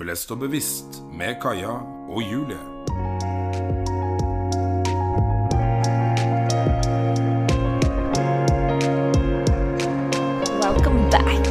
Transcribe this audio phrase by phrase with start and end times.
[0.00, 1.74] Blest og bevisst med Kaja
[2.08, 2.60] og Julie.
[10.62, 11.44] Welcome back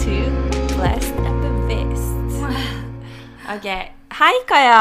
[0.00, 0.16] to
[0.72, 2.40] Blest and Bevisst.
[3.54, 3.68] Ok,
[4.18, 4.80] Hei, Kaja!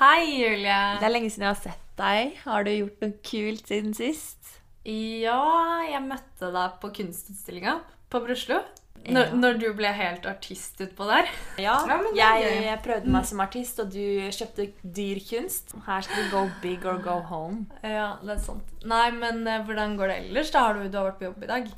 [0.00, 0.80] Hei, Julie.
[0.98, 2.40] Det er lenge siden jeg har sett deg.
[2.48, 4.56] Har du gjort noe kult siden sist?
[4.88, 5.40] Ja,
[5.84, 8.62] jeg møtte deg på kunstutstillinga på Bruslo.
[9.08, 11.28] Når, når du ble helt artist utpå der.
[11.58, 11.78] Ja,
[12.14, 15.72] jeg, jeg prøvde meg som artist, og du kjøpte dyr kunst.
[15.86, 17.64] Her skal du go big or go home.
[17.82, 18.74] Ja, det er sant.
[18.84, 20.52] Nei, men eh, hvordan går det ellers?
[20.52, 20.66] da?
[20.68, 21.70] Har du, du har vært på jobb i dag?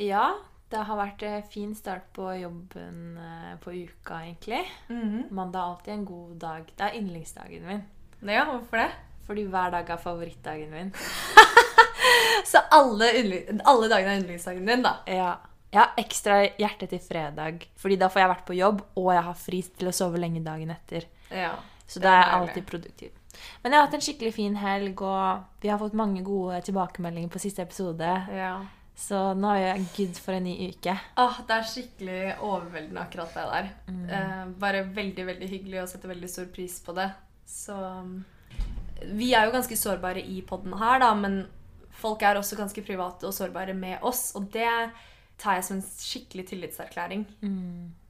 [0.00, 0.24] Ja,
[0.72, 4.62] det har vært en fin start på jobben eh, på uka, egentlig.
[4.88, 6.72] Mandag er alltid en god dag.
[6.78, 7.84] Det er yndlingsdagen min.
[8.24, 8.90] Ja, hvorfor det?
[9.28, 10.94] Fordi hver dag er favorittdagen min.
[12.50, 13.12] Så alle,
[13.68, 14.96] alle dagene er yndlingsdagen din, da?
[15.06, 15.34] Ja.
[15.70, 19.26] Jeg har ekstra hjerte til fredag, fordi da får jeg vært på jobb, og jeg
[19.28, 21.06] har fri til å sove lenge dagen etter.
[21.30, 21.54] Ja.
[21.86, 23.14] Så da er jeg alltid produktiv.
[23.62, 27.30] Men jeg har hatt en skikkelig fin helg, og vi har fått mange gode tilbakemeldinger
[27.32, 28.18] på siste episode.
[28.34, 28.58] ja.
[29.00, 30.92] Så nå er jeg good for en ny uke.
[31.22, 33.70] Åh, det er skikkelig overveldende akkurat det der.
[33.86, 34.02] Mm.
[34.12, 37.06] Eh, bare veldig, veldig hyggelig og setter veldig stor pris på det.
[37.48, 38.18] Så um,
[39.16, 41.46] Vi er jo ganske sårbare i podden her, da, men
[41.96, 44.68] folk er også ganske private og sårbare med oss, og det
[45.40, 47.26] tar jeg som en skikkelig tillitserklæring.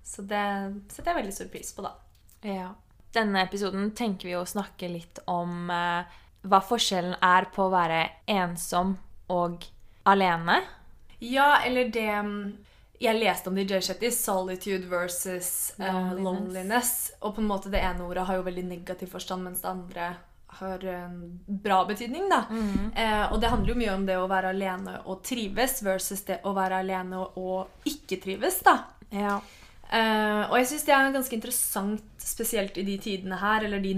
[0.05, 0.45] Så det
[0.91, 1.93] setter jeg veldig stor pris på, da.
[2.47, 2.71] Ja.
[3.15, 8.05] Denne episoden tenker vi å snakke litt om eh, hva forskjellen er på å være
[8.31, 8.97] ensom
[9.31, 9.67] og
[10.09, 10.61] alene.
[11.21, 12.57] Ja, eller det um,
[13.01, 16.25] Jeg leste om det i Jay Shetty, solitude versus eh, Loneliness.
[16.25, 16.93] loneliness.
[17.21, 20.11] Og på en måte det ene ordet har jo veldig negativ forstand, mens det andre
[20.59, 22.29] har en bra betydning.
[22.31, 22.45] da.
[22.97, 26.41] Eh, og det handler jo mye om det å være alene og trives versus det
[26.45, 28.61] å være alene og, ikke trives.
[28.67, 28.77] da.
[29.15, 29.41] Ja.
[29.91, 33.95] Eh, og jeg syns det er ganske interessant, spesielt i de tidene her, eller de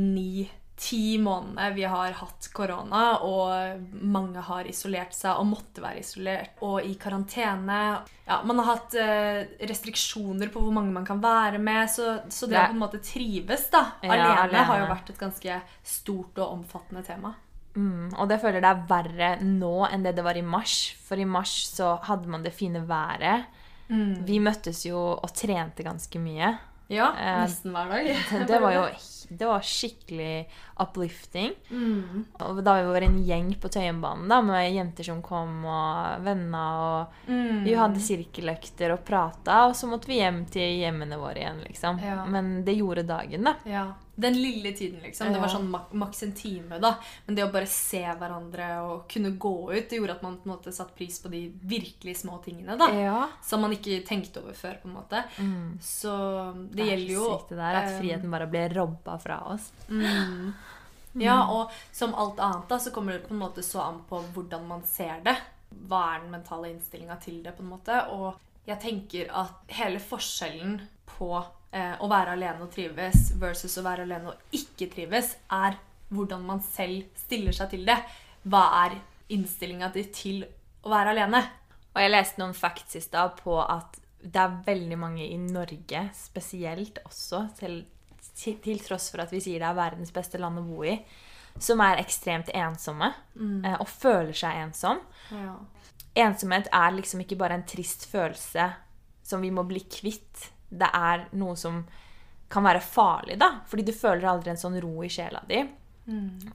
[0.82, 6.50] ni-ti månedene vi har hatt korona, og mange har isolert seg og måtte være isolert,
[6.62, 8.02] og i karantene.
[8.26, 12.46] Ja, Man har hatt eh, restriksjoner på hvor mange man kan være med, så, så
[12.48, 14.64] det å på en måte trives da, Ja, alene, alene.
[14.64, 17.34] har jo vært et ganske stort og omfattende tema.
[17.74, 20.92] Mm, og det føler jeg det er verre nå enn det det var i mars.
[21.06, 23.46] For i mars så hadde man det fine været.
[23.92, 26.54] Vi møttes jo og trente ganske mye.
[26.92, 28.46] Ja, Eh, nesten hver dag.
[28.48, 28.84] Det var jo
[29.38, 30.46] det var skikkelig
[30.82, 31.52] uplifting.
[31.70, 32.24] Mm.
[32.40, 36.82] Og da vi var en gjeng på Tøyenbanen da, med jenter som kom, og venner.
[36.82, 37.64] Og Mm.
[37.64, 41.62] vi hadde sirkeløkter og prata, og så måtte vi hjem til hjemmene våre igjen.
[41.66, 41.98] liksom.
[42.02, 42.24] Ja.
[42.26, 43.54] Men det gjorde dagen, da.
[43.64, 45.32] Ja, Den lille tiden, liksom.
[45.32, 46.90] Det var sånn mak maks en time, da.
[47.26, 50.48] Men det å bare se hverandre og kunne gå ut, det gjorde at man på
[50.48, 52.76] en måte satte pris på de virkelig små tingene.
[52.76, 52.90] da.
[52.92, 53.16] Ja.
[53.44, 55.22] Som man ikke tenkte over før, på en måte.
[55.80, 56.12] Så
[56.68, 59.72] det, det gjelder jo det der, at eh, friheten bare ble robba fra oss.
[59.88, 60.52] Mm.
[61.20, 64.20] Ja, og som alt annet da, så kommer det på en måte så an på
[64.36, 65.36] hvordan man ser det.
[65.88, 67.96] Hva er den mentale innstillinga til det, på en måte.
[68.12, 68.36] Og
[68.68, 70.80] jeg tenker at hele forskjellen
[71.16, 71.32] på
[71.72, 75.78] eh, å være alene og trives versus å være alene og ikke trives, er
[76.12, 77.98] hvordan man selv stiller seg til det.
[78.44, 78.98] Hva er
[79.32, 80.44] innstillinga di til
[80.84, 81.42] å være alene?
[81.92, 86.04] Og jeg leste noen facts i stad på at det er veldig mange i Norge
[86.14, 87.82] spesielt også, til,
[88.38, 90.94] til, tross for at vi sier det er verdens beste land å bo i,
[91.58, 93.66] som er ekstremt ensomme mm.
[93.74, 95.02] og føler seg ensom.
[95.34, 95.56] Ja.
[96.22, 98.70] Ensomhet er liksom ikke bare en trist følelse
[99.26, 100.48] som vi må bli kvitt.
[100.72, 101.82] Det er noe som
[102.52, 103.62] kan være farlig, da.
[103.68, 105.62] Fordi du føler aldri en sånn ro i sjela di.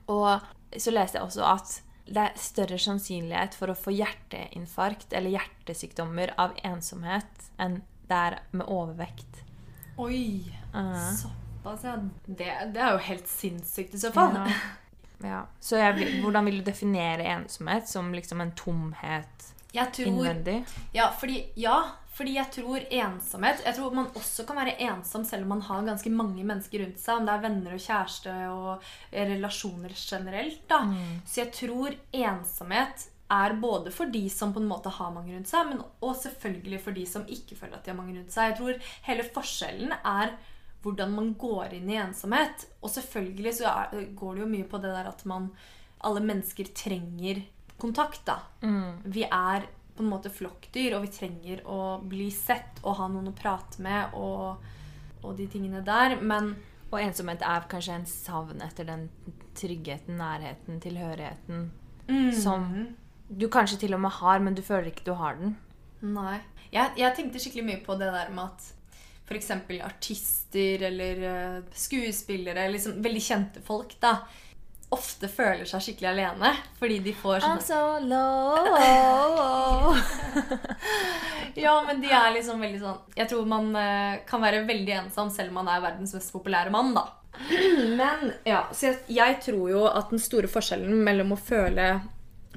[0.06, 1.76] Og så leste jeg også at
[2.08, 8.38] det er større sannsynlighet for å få hjerteinfarkt eller hjertesykdommer av ensomhet enn det er
[8.56, 9.42] med overvekt.
[10.00, 10.40] Oi!
[10.72, 11.98] Uh, Såpass, ja.
[12.24, 14.38] Det, det er jo helt sinnssykt i så fall.
[14.40, 14.56] ja.
[15.26, 15.42] ja.
[15.60, 17.90] Så jeg, hvordan vil du definere ensomhet?
[17.90, 19.50] Som liksom en tomhet
[19.92, 20.58] tror innvendig?
[20.96, 21.76] Ja, fordi, ja,
[22.16, 25.84] fordi jeg tror ensomhet Jeg tror man også kan være ensom selv om man har
[25.86, 27.20] ganske mange mennesker rundt seg.
[27.20, 30.64] Om det er venner og kjæreste og relasjoner generelt.
[30.70, 30.82] da.
[31.26, 35.50] Så jeg tror ensomhet er både for de som på en måte har mange rundt
[35.50, 38.54] seg, men og selvfølgelig for de som ikke føler at de har mange rundt seg.
[38.54, 40.32] Jeg tror hele forskjellen er
[40.82, 42.64] hvordan man går inn i ensomhet.
[42.80, 45.52] Og selvfølgelig så er, går det jo mye på det der at man
[46.06, 47.40] Alle mennesker trenger
[47.78, 48.40] kontakt, da.
[49.04, 49.66] Vi er
[49.96, 53.82] på en måte flokkdyr, og vi trenger å bli sett og ha noen å prate
[53.82, 54.62] med og,
[55.22, 56.20] og de tingene der.
[56.22, 56.54] Men
[56.90, 59.02] Og ensomhet er kanskje en savn etter den
[59.54, 61.66] tryggheten, nærheten, tilhørigheten
[62.32, 62.62] som
[63.28, 65.50] du kanskje til og med har, men du føler ikke du har den.
[66.00, 66.38] Nei.
[66.72, 68.72] Jeg, jeg tenkte skikkelig mye på det der med at
[69.28, 69.50] f.eks.
[69.84, 74.14] artister eller eh, skuespillere, liksom veldig kjente folk, da,
[74.94, 76.52] ofte føler seg skikkelig alene.
[76.78, 79.96] Fordi de får sånn I'm so low.
[81.58, 85.30] Ja, men de er liksom veldig sånn Jeg tror man eh, kan være veldig ensom
[85.34, 87.06] selv om man er verdens mest populære mann, da.
[87.98, 91.88] Men ja, så jeg, jeg tror jo at den store forskjellen mellom å føle,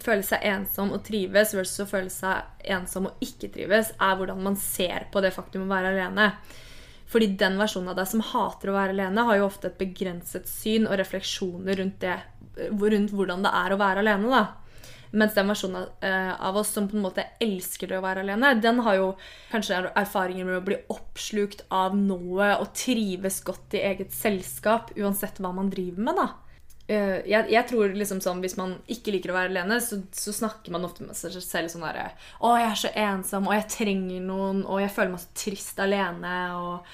[0.01, 4.41] føle seg ensom og trives versus å føle seg ensom og ikke trives, er hvordan
[4.45, 6.31] man ser på det faktum å være alene.
[7.11, 10.47] Fordi den versjonen av deg som hater å være alene, har jo ofte et begrenset
[10.47, 12.17] syn og refleksjoner rundt, det,
[12.71, 14.31] rundt hvordan det er å være alene.
[14.31, 14.43] da.
[15.11, 18.53] Mens den versjonen eh, av oss som på en måte elsker det å være alene,
[18.63, 19.09] den har jo
[19.51, 25.43] kanskje erfaringer med å bli oppslukt av noe og trives godt i eget selskap, uansett
[25.43, 26.21] hva man driver med.
[26.21, 26.29] da.
[26.91, 30.33] Eh, jeg, jeg tror liksom sånn, Hvis man ikke liker å være alene, så, så
[30.35, 32.09] snakker man ofte med seg selv sånn derre
[32.41, 35.79] 'Å, jeg er så ensom, og jeg trenger noen, og jeg føler meg så trist
[35.79, 36.89] alene', og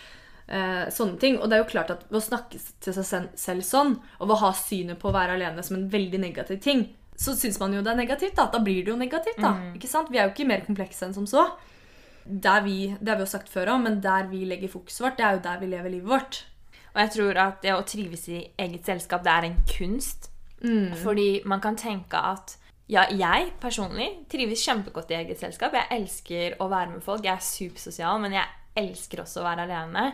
[0.48, 1.40] eh, sånne ting.
[1.40, 4.36] Og det er jo klart at ved å snakke til seg selv sånn, og ved
[4.36, 6.86] å ha synet på å være alene som en veldig negativ ting,
[7.18, 8.36] så syns man jo det er negativt.
[8.38, 9.42] Da Da blir det jo negativt.
[9.42, 10.12] da, ikke sant?
[10.12, 11.48] Vi er jo ikke mer komplekse enn som så.
[12.28, 15.18] Der vi, det har vi jo sagt før òg, men der vi legger fokuset vårt,
[15.18, 16.44] det er jo der vi lever livet vårt.
[16.98, 20.32] Og jeg tror at det å trives i eget selskap, det er en kunst.
[21.04, 22.58] Fordi man kan tenke at
[22.90, 25.76] ja, jeg personlig trives kjempegodt i eget selskap.
[25.78, 27.22] Jeg elsker å være med folk.
[27.28, 28.48] Jeg er supersosial, men jeg
[28.78, 30.06] elsker også å være alene.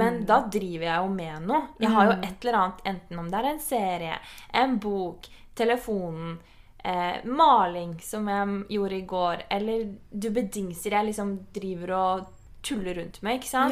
[0.00, 1.62] Men da driver jeg jo med noe.
[1.78, 4.18] Jeg har jo et eller annet, enten om det er en serie,
[4.62, 6.38] en bok, telefonen,
[6.82, 12.30] eh, maling, som jeg gjorde i går, eller dubbedingser jeg liksom driver og
[12.62, 13.70] tuller rundt med, ikke sant?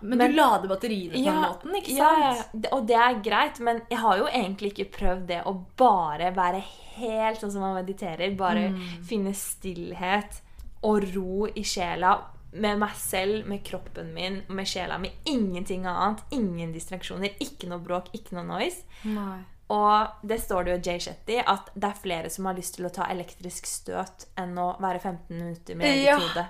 [0.00, 2.20] Men, Men- du lader batteriene på den måten, ikke sant?
[2.24, 5.54] ja, det- og det er greit, men jeg har jo egentlig ikke prøvd det å
[5.76, 6.62] bare være
[6.96, 8.36] helt sånn som man mediterer.
[8.36, 9.04] Bare Mm.
[9.04, 10.40] finne stillhet
[10.82, 12.18] og ro i sjela
[12.52, 15.10] med meg selv, med kroppen min, med sjela mi.
[15.26, 16.22] Ingenting annet.
[16.32, 17.34] Ingen distraksjoner.
[17.40, 18.82] Ikke noe bråk, ikke noe noise.
[19.04, 19.40] Nei.
[19.70, 22.86] Og det står det jo Jay Shetty at det er flere som har lyst til
[22.86, 26.18] å ta elektrisk støt enn å være 15 minutter med eget Ja.
[26.18, 26.48] hode.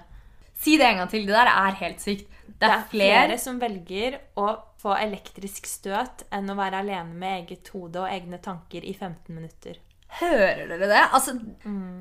[0.61, 1.27] Si det en gang til.
[1.29, 2.27] Det der er helt sykt.
[2.47, 4.49] Det Det er er flere flere som velger å
[4.81, 9.35] få elektrisk støt enn å være alene med eget hode og egne tanker i 15
[9.35, 9.79] minutter.
[10.21, 11.03] Hører dere det?
[11.15, 11.37] Altså,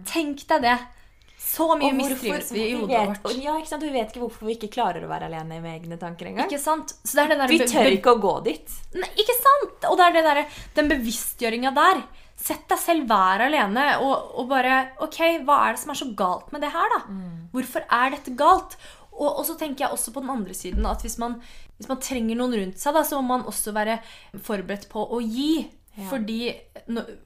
[0.10, 0.78] tenk deg det.
[1.40, 3.38] Så mye mistrives vi i hodet vårt.
[3.40, 3.84] Ja, ikke sant?
[3.86, 6.50] Vi vet ikke hvorfor vi ikke klarer å være alene med egne tanker engang.
[6.52, 6.92] Ikke sant?
[7.16, 8.74] Er Vi tør ikke å gå dit.
[9.00, 9.88] Nei, ikke sant?
[9.88, 10.42] Og det er det der,
[10.76, 12.02] den bevisstgjøringa der.
[12.40, 16.08] Sett deg selv, vær alene, og, og bare Ok, hva er det som er så
[16.16, 17.02] galt med det her, da?
[17.52, 18.78] Hvorfor er dette galt?
[19.12, 21.42] Og, og så tenker jeg også på den andre siden at hvis man,
[21.78, 23.98] hvis man trenger noen rundt seg, da, så må man også være
[24.40, 25.66] forberedt på å gi.
[26.08, 26.54] Fordi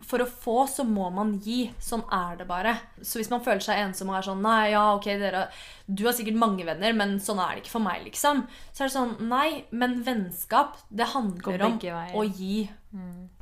[0.09, 1.71] For å få så må man gi.
[1.79, 2.73] Sånn er det bare.
[3.01, 5.47] Så hvis man føler seg ensom og er sånn Nei, ja, ok, dere
[5.87, 8.45] Du har sikkert mange venner, men sånn er det ikke for meg, liksom.
[8.71, 11.77] Så er det sånn Nei, men vennskap, det handler om
[12.15, 12.69] å gi.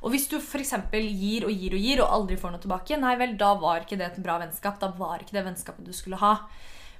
[0.01, 0.73] Og hvis du f.eks.
[0.91, 3.97] gir og gir og gir og aldri får noe tilbake, nei vel, da var ikke
[3.99, 4.79] det et bra vennskap.
[4.79, 6.37] Da var ikke det vennskapet du skulle ha.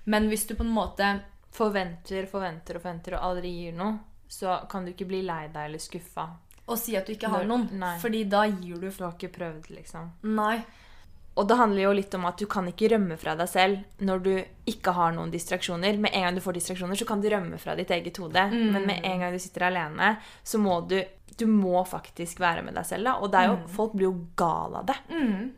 [0.06, 1.20] Men hvis du på en måte
[1.52, 3.98] Forventer, forventer og forventer og aldri gir noe,
[4.32, 6.30] så kan du ikke bli lei deg eller skuffa.
[6.68, 7.98] Og si at du ikke har noen, nei.
[8.00, 10.12] fordi da gir du Du har ikke prøvd, liksom.
[10.24, 10.62] Nei.
[11.40, 14.20] Og det handler jo litt om at du kan ikke rømme fra deg selv når
[14.24, 14.32] du
[14.68, 15.98] ikke har noen distraksjoner.
[15.98, 18.44] Med en gang du får distraksjoner, så kan du rømme fra ditt eget hode.
[18.52, 21.02] Men med en gang du sitter alene, så må du
[21.40, 23.06] Du må faktisk være med deg selv.
[23.06, 23.14] da.
[23.24, 24.98] Og jo, folk blir jo gal av det.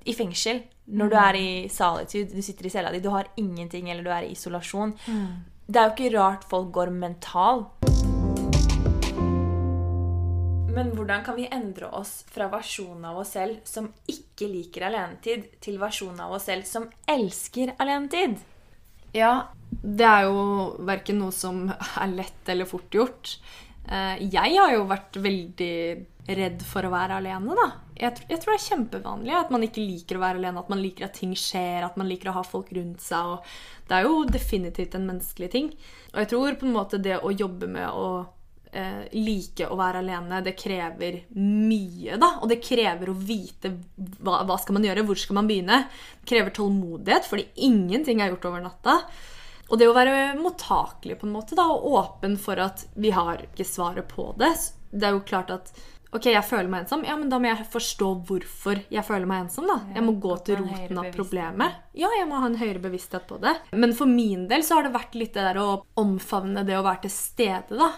[0.06, 0.62] I fengsel.
[0.88, 4.10] Når du er i solitude, du sitter i cella di, du har ingenting, eller du
[4.12, 4.94] er i isolasjon.
[5.66, 7.66] Det er jo ikke rart folk går mental.
[10.74, 15.46] Men hvordan kan vi endre oss fra versjonen av oss selv som ikke liker alenetid,
[15.62, 18.39] til versjonen av oss selv som elsker alenetid?
[19.13, 20.42] Ja, det er jo
[20.88, 23.36] verken noe som er lett eller fort gjort.
[23.86, 25.77] Eh, Jeg har jo vært veldig
[26.34, 27.70] redd for å være alene, da.
[27.94, 30.70] Jeg, tr jeg tror det er kjempevanlig at man ikke liker å være alene, at
[30.74, 33.44] man liker at ting skjer, at man liker å ha folk rundt seg.
[33.86, 35.74] Det er jo definitivt en menneskelig ting.
[36.15, 38.08] Og jeg tror på en måte det å jobbe med å
[38.74, 42.34] eh, like å være alene, det krever mye, da.
[42.42, 43.75] Og det krever å vite
[44.20, 45.84] hva, hva skal man gjøre, hvor skal man begynne.
[46.22, 48.98] Det krever tålmodighet, fordi ingenting er gjort over natta.
[49.72, 53.46] Og det å være mottakelig på en måte, da, og åpen for at vi har
[53.48, 54.51] ikke svaret på det.
[54.92, 55.72] Det er jo klart at
[56.13, 59.48] ok, jeg føler meg ensom, ja, men da må jeg forstå hvorfor jeg føler meg
[59.48, 59.65] ensom.
[59.70, 59.80] da.
[59.96, 61.80] Jeg må gå til roten av problemet.
[61.98, 63.56] Ja, jeg må ha en høyere bevissthet på det.
[63.74, 66.86] Men for min del så har det vært litt det der å omfavne det å
[66.86, 67.89] være til stede, da.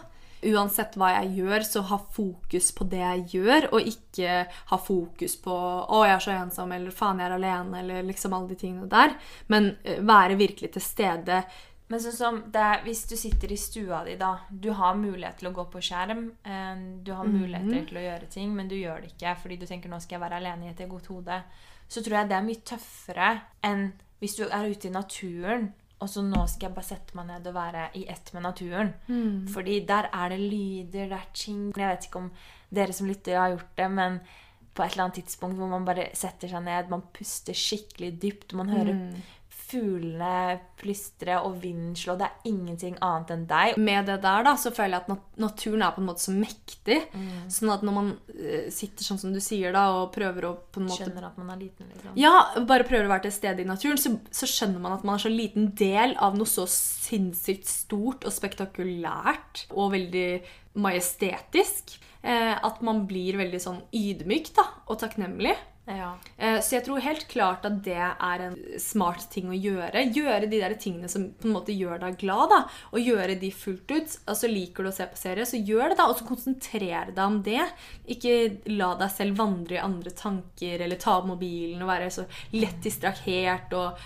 [0.46, 5.36] Uansett hva jeg gjør, så ha fokus på det jeg gjør, og ikke ha fokus
[5.42, 5.52] på
[5.90, 8.90] 'Å, jeg er så ensom', eller 'faen, jeg er alene', eller liksom alle de tingene
[8.90, 9.16] der.
[9.48, 11.44] Men være virkelig til stede
[11.88, 15.50] Men sånn som det hvis du sitter i stua di, da Du har mulighet til
[15.50, 16.32] å gå på skjerm.
[16.44, 19.66] eh, Du har muligheter til å gjøre ting, men du gjør det ikke fordi du
[19.66, 21.44] tenker nå skal jeg være alene i et godt hode.
[21.88, 25.74] Så tror jeg det er mye tøffere enn hvis du er ute i naturen.
[26.00, 28.94] Og så nå skal jeg bare sette meg ned og være i ett med naturen.
[29.48, 31.62] Fordi der er det lyder, det er ting.
[31.78, 32.32] Jeg vet ikke om
[32.76, 34.20] dere som lytter har gjort det, men
[34.76, 38.54] på et eller annet tidspunkt hvor man bare setter seg ned, man puster skikkelig dypt,
[38.54, 38.92] man hører
[39.66, 42.16] fuglene plystre og vinden slå.
[42.20, 43.80] Det er ingenting annet enn deg.
[43.82, 47.00] Med det der da, så føler jeg at naturen er på en måte så mektig.
[47.16, 47.48] Mm.
[47.54, 50.84] Sånn at når man eh, sitter sånn som du sier da, og prøver å på
[50.84, 52.16] en måte Skjønner at man er liten, liksom.
[52.20, 52.34] Ja,
[52.68, 55.26] bare prøver å være til stede i naturen, så, så skjønner man at man er
[55.26, 60.30] så liten del av noe så sinnssykt stort og spektakulært og veldig
[60.82, 61.98] majestetisk.
[62.26, 65.54] Eh, at man blir veldig sånn ydmyk da, og takknemlig.
[65.88, 66.16] Ja.
[66.38, 70.02] Eh, Så jeg tror helt klart at det er en smart ting å gjøre.
[70.16, 72.50] Gjøre de der tingene som på en måte gjør deg glad.
[72.50, 72.60] da,
[72.92, 74.18] Og gjøre de fullt ut.
[74.28, 76.08] Altså Liker du å se på serie, så gjør det, da.
[76.10, 77.62] Og så konsentrer deg om det.
[78.08, 82.26] Ikke la deg selv vandre i andre tanker eller ta opp mobilen og være så
[82.54, 83.72] lett distrahert.
[83.74, 83.98] og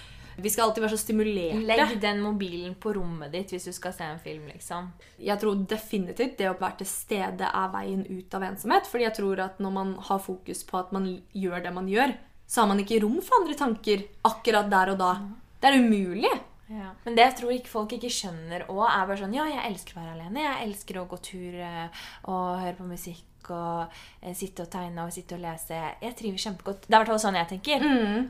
[0.43, 1.61] Vi skal alltid være så stimulerte.
[1.67, 4.91] Legg den mobilen på rommet ditt hvis du skal se en film, liksom.
[5.19, 8.89] Jeg tror definitivt det å være til stede er veien ut av ensomhet.
[8.89, 12.15] Fordi jeg tror at når man har fokus på at man gjør det man gjør,
[12.49, 15.11] så har man ikke rom for andre tanker akkurat der og da.
[15.59, 16.35] Det er umulig.
[16.69, 19.97] Men det jeg tror ikke folk ikke skjønner òg, er bare sånn Ja, jeg elsker
[19.97, 20.43] å være alene.
[20.45, 25.07] Jeg elsker å gå tur eh, og høre på musikk og eh, sitte og tegne
[25.07, 25.79] og sitte og lese.
[26.03, 26.85] Jeg trives kjempegodt.
[26.85, 27.87] Det er i hvert fall sånn jeg tenker.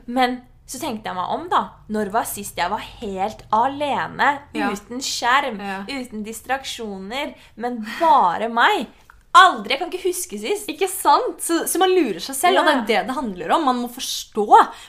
[0.08, 0.40] Men
[0.70, 1.60] så tenkte jeg meg om, da.
[1.90, 4.28] Når var sist jeg var helt alene?
[4.54, 4.68] Ja.
[4.70, 5.80] Uten skjerm, Ja.
[5.90, 8.86] uten distraksjoner, men bare meg.
[9.34, 9.74] Aldri!
[9.76, 10.70] Jeg kan ikke huske sist.
[10.72, 11.38] Ikke sant?
[11.42, 13.66] Så, så man lurer seg selv, og det er det det handler om.
[13.68, 14.46] Man må forstå.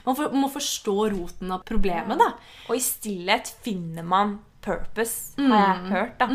[0.07, 2.31] Man for, må forstå roten av problemet, da.
[2.69, 6.17] Og i stillhet finner man purpose, har jeg hørt.
[6.21, 6.27] da.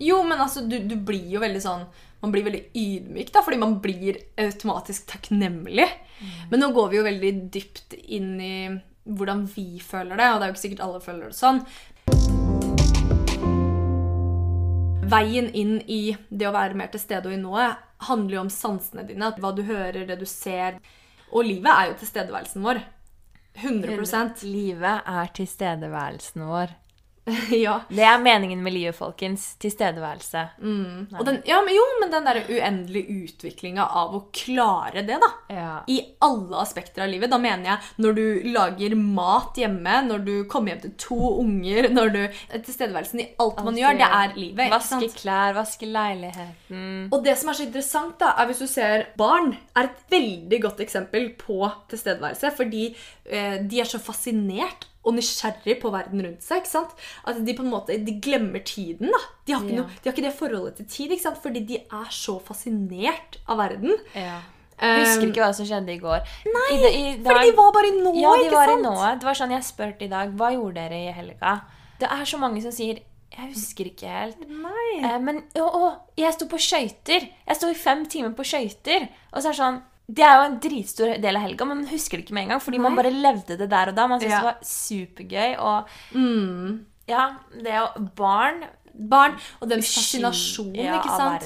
[0.00, 1.84] Jo, men altså, du, du blir jo veldig sånn
[2.20, 5.88] Man blir veldig ydmyk, da, fordi man blir automatisk takknemlig.
[6.50, 8.54] Men nå går vi jo veldig dypt inn i
[9.10, 11.62] hvordan vi føler det, og det er jo ikke sikkert alle føler det sånn.
[15.10, 18.52] Veien inn i det å være mer til stede og i nået handler jo om
[18.52, 19.32] sansene dine.
[19.40, 20.78] Hva du hører, det du ser.
[21.32, 22.82] Og livet er jo tilstedeværelsen vår.
[23.60, 26.76] 100% Livet er tilstedeværelsen vår.
[27.64, 27.80] Ja.
[27.88, 29.54] Det er meningen med livet, folkens.
[29.60, 30.44] Tilstedeværelse.
[31.18, 35.30] Og den, ja, men jo, men den der uendelige utviklinga av å klare det, da.
[35.52, 35.72] Ja.
[35.90, 37.30] I alle aspekter av livet.
[37.32, 41.90] Da mener jeg når du lager mat hjemme, når du kommer hjem til to unger
[41.96, 42.20] når du,
[42.50, 44.74] Tilstedeværelsen i alt man gjør, det er livet.
[44.74, 47.08] Vaske klær, vaske leiligheten.
[47.10, 50.62] Og det som er så interessant, da, er hvis du ser barn, er et veldig
[50.66, 52.52] godt eksempel på tilstedeværelse.
[52.56, 56.58] Fordi eh, de er så fascinert og nysgjerrig på verden rundt seg.
[56.62, 56.90] ikke sant?
[57.24, 59.08] At de på en måte, de glemmer tiden.
[59.10, 59.18] da.
[59.46, 59.80] De har ikke, Ja.
[59.82, 61.42] noe, de har ikke det forholdet til tid, ikke sant?
[61.42, 63.96] fordi de er så fascinert av verden.
[64.14, 64.40] Ja.
[64.80, 66.22] Jeg husker ikke hva som skjedde i går.
[66.46, 68.80] Nei, I, i dag- Fordi de var bare i nå, Ja, de ikke var sant?
[68.80, 69.20] i nået.
[69.20, 70.32] Det var sånn jeg spurte i dag.
[70.36, 71.60] Hva gjorde dere i helga?
[72.00, 74.40] Det er så mange som sier Jeg husker ikke helt.
[74.48, 75.04] Nei.
[75.04, 77.28] Eh, men å, å, jeg sto på skøyter.
[77.46, 79.08] Jeg sto i fem timer på skøyter.
[79.32, 81.90] Og så er det sånn Det er jo en dritstor del av helga, men man
[81.92, 82.60] husker det ikke med en gang.
[82.64, 84.06] Fordi man bare levde det der og da.
[84.10, 84.40] Man syntes Ja.
[84.40, 85.58] det var supergøy.
[85.58, 86.84] Og Mm.
[87.08, 87.28] ja,
[87.62, 91.44] det å Barn Barn og den fascinasjonen, ja, ikke sant?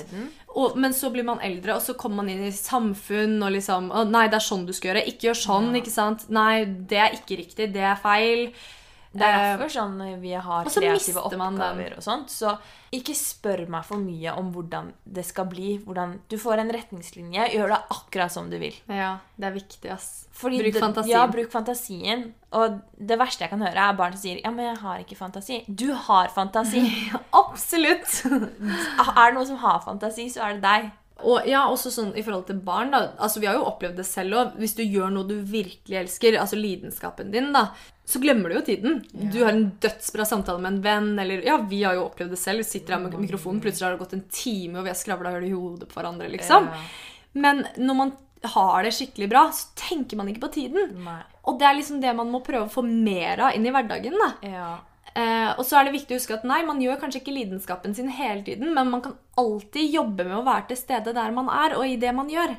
[0.56, 3.90] Og, men så blir man eldre, og så kommer man inn i samfunn og liksom
[3.92, 5.06] å, Nei, det er sånn du skal gjøre.
[5.06, 6.24] Ikke gjør sånn, ikke sant?
[6.30, 7.72] Nei, det er ikke riktig.
[7.74, 8.52] Det er feil.
[9.14, 12.28] Det er Eh, derfor sånn vi har kreative oppgaver og sånt.
[12.30, 12.58] Så
[12.92, 15.78] ikke spør meg for mye om hvordan det skal bli.
[15.78, 17.48] Hvordan du får en retningslinje.
[17.54, 18.74] Gjør det akkurat som du vil.
[18.88, 20.26] Ja, det er viktig, ass.
[20.32, 21.10] Fordi Bruk det- fantasien.
[21.10, 22.32] Ja, bruk fantasien.
[22.52, 25.16] Og det verste jeg kan høre, er barn som sier 'ja, men jeg har ikke
[25.16, 25.64] fantasi'.
[25.74, 26.82] Du har fantasi.
[27.32, 28.24] Absolutt.
[28.26, 30.90] er det noen som har fantasi, så er det deg.
[31.22, 33.12] Og ja, også sånn i forhold til barn, da.
[33.22, 34.56] Altså, vi har jo opplevd det selv òg.
[34.58, 37.68] Hvis du gjør noe du virkelig elsker, altså lidenskapen din, da,
[38.04, 38.98] så glemmer du jo tiden.
[39.32, 42.40] Du har en dødsbra samtale med en venn, eller Ja, vi har jo opplevd det
[42.42, 42.64] selv.
[42.64, 45.32] Vi sitter her med mikrofonen, plutselig har det gått en time, og vi har skravla
[45.36, 46.66] hull i hodet på hverandre, liksom.
[46.68, 46.82] Ja.
[47.34, 48.12] Men når man
[48.44, 50.98] har det skikkelig bra, så tenker man ikke på tiden.
[51.06, 51.20] Nei.
[51.48, 54.18] Og det er liksom det man må prøve å få mer av inn i hverdagen.
[54.20, 54.30] da.
[54.50, 54.68] Ja.
[55.14, 57.94] Eh, og så er det viktig å huske at nei, man gjør kanskje ikke lidenskapen
[57.94, 61.50] sin hele tiden, men man kan alltid jobbe med å være til stede der man
[61.54, 62.56] er, og i det man gjør.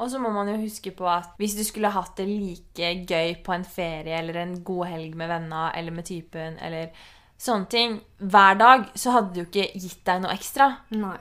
[0.00, 3.34] Og så må man jo huske på at hvis du skulle hatt det like gøy
[3.44, 6.94] på en ferie eller en god helg med venner eller med typen eller
[7.40, 10.70] sånne ting hver dag, så hadde du ikke gitt deg noe ekstra.
[10.96, 11.18] Nei.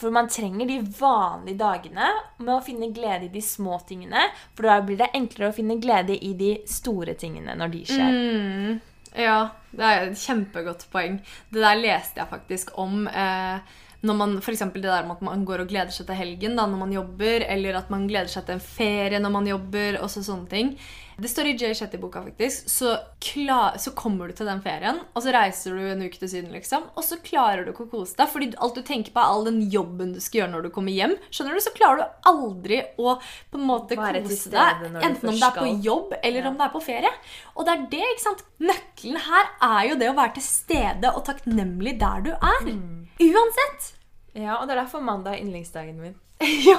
[0.00, 2.06] For man trenger de vanlige dagene
[2.38, 4.22] med å finne glede i de små tingene.
[4.56, 8.14] For da blir det enklere å finne glede i de store tingene når de skjer.
[8.14, 8.78] Mm.
[9.16, 11.20] Ja, det er et kjempegodt poeng.
[11.50, 13.06] Det der leste jeg faktisk om.
[13.08, 16.56] Eh, når man, eksempel det der med at man går og gleder seg til helgen
[16.56, 20.00] da, når man jobber, eller at man gleder seg til en ferie når man jobber.
[20.00, 20.74] og så sånne ting.
[21.20, 22.64] Det står i Jay Shetty-boka, faktisk.
[22.72, 26.30] Så, klar, så kommer du til den ferien, og så reiser du en uke til
[26.32, 28.30] Syden, liksom, og så klarer du ikke å kose deg.
[28.32, 30.96] Fordi alt du tenker på, er all den jobben du skal gjøre når du kommer
[30.96, 31.12] hjem.
[31.28, 31.60] Skjønner du?
[31.60, 33.18] Så klarer du aldri å
[33.52, 34.86] på en måte kose deg.
[34.96, 36.48] Enten om det er på jobb, eller Ja.
[36.48, 37.12] om det er på ferie.
[37.54, 38.42] Og det er det, ikke sant?
[38.64, 42.64] Nøkkelen her er jo det å være til stede og takknemlig der du er.
[42.64, 42.99] Mm.
[43.20, 43.92] Uansett.
[44.38, 46.14] Ja, og det er derfor mandag er yndlingsdagen min.
[46.64, 46.78] ja.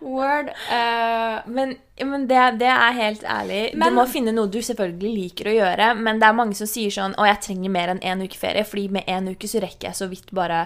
[0.00, 0.48] Word.
[0.70, 3.58] Uh, Men, men det, det er helt ærlig.
[3.76, 5.90] Men- du må finne noe du selvfølgelig liker å gjøre.
[6.00, 8.64] Men det er mange som sier sånn Å, jeg trenger mer enn én uke ferie.
[8.64, 10.62] Fordi med én uke så rekker jeg så vidt bare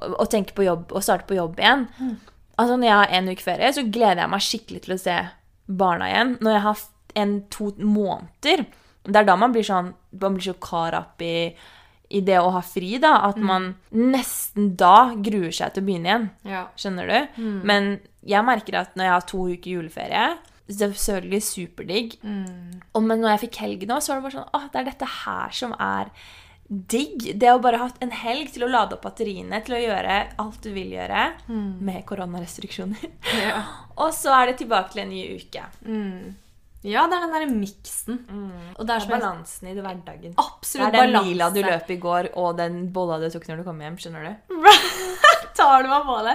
[0.00, 1.86] å, å tenke på jobb og starte på jobb igjen.
[2.58, 5.18] Altså Når jeg har én uke ferie, så gleder jeg meg skikkelig til å se
[5.80, 6.34] barna igjen.
[6.42, 6.82] Når jeg har
[7.22, 8.64] en to måneder,
[9.06, 11.54] det er da man blir sånn Man blir så kar up i,
[12.10, 13.16] i det å ha fri, da.
[13.28, 16.30] At man nesten da gruer seg til å begynne igjen.
[16.50, 16.64] ja.
[16.76, 17.42] Skjønner du?
[17.70, 20.28] Men jeg merker at når jeg har to uker juleferie
[20.70, 22.12] Selvfølgelig superdigg.
[22.94, 24.84] Og men når jeg fikk helg nå, så var det bare sånn Åh, det er
[24.90, 26.12] dette her som er
[26.70, 27.24] digg.
[27.42, 30.60] Det å bare ha en helg til å lade opp batteriene, til å gjøre alt
[30.62, 31.24] du vil gjøre.
[31.82, 33.02] Med koronarestriksjoner.
[33.40, 33.64] Ja.
[34.02, 35.64] Og så er det tilbake til en ny uke.
[36.82, 38.20] Ja, det er den derre miksen.
[38.78, 40.32] Og det Det er balansen i det hverdagen.
[40.40, 41.28] absolutt det er den balanse.
[41.28, 43.98] mila du løp i går, og den bolla du tok når du kom hjem.
[44.00, 44.56] Skjønner du?
[45.60, 46.34] Tar du meg på det?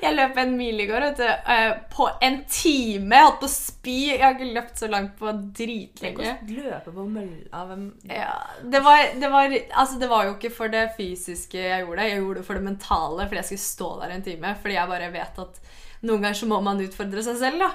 [0.00, 3.18] Jeg løp en mil i går vet du, eh, på en time.
[3.18, 3.96] Jeg holdt på å spy.
[4.14, 6.34] Jeg har ikke løpt så langt på dritlenge.
[6.48, 10.72] løpe på mølla hvem Ja, det var, det, var, altså det var jo ikke for
[10.72, 12.08] det fysiske jeg gjorde det.
[12.14, 14.54] Jeg gjorde det for det mentale, fordi jeg skulle stå der en time.
[14.62, 15.60] Fordi jeg bare vet at
[16.02, 17.66] noen ganger så må man utfordre seg selv.
[17.66, 17.72] da.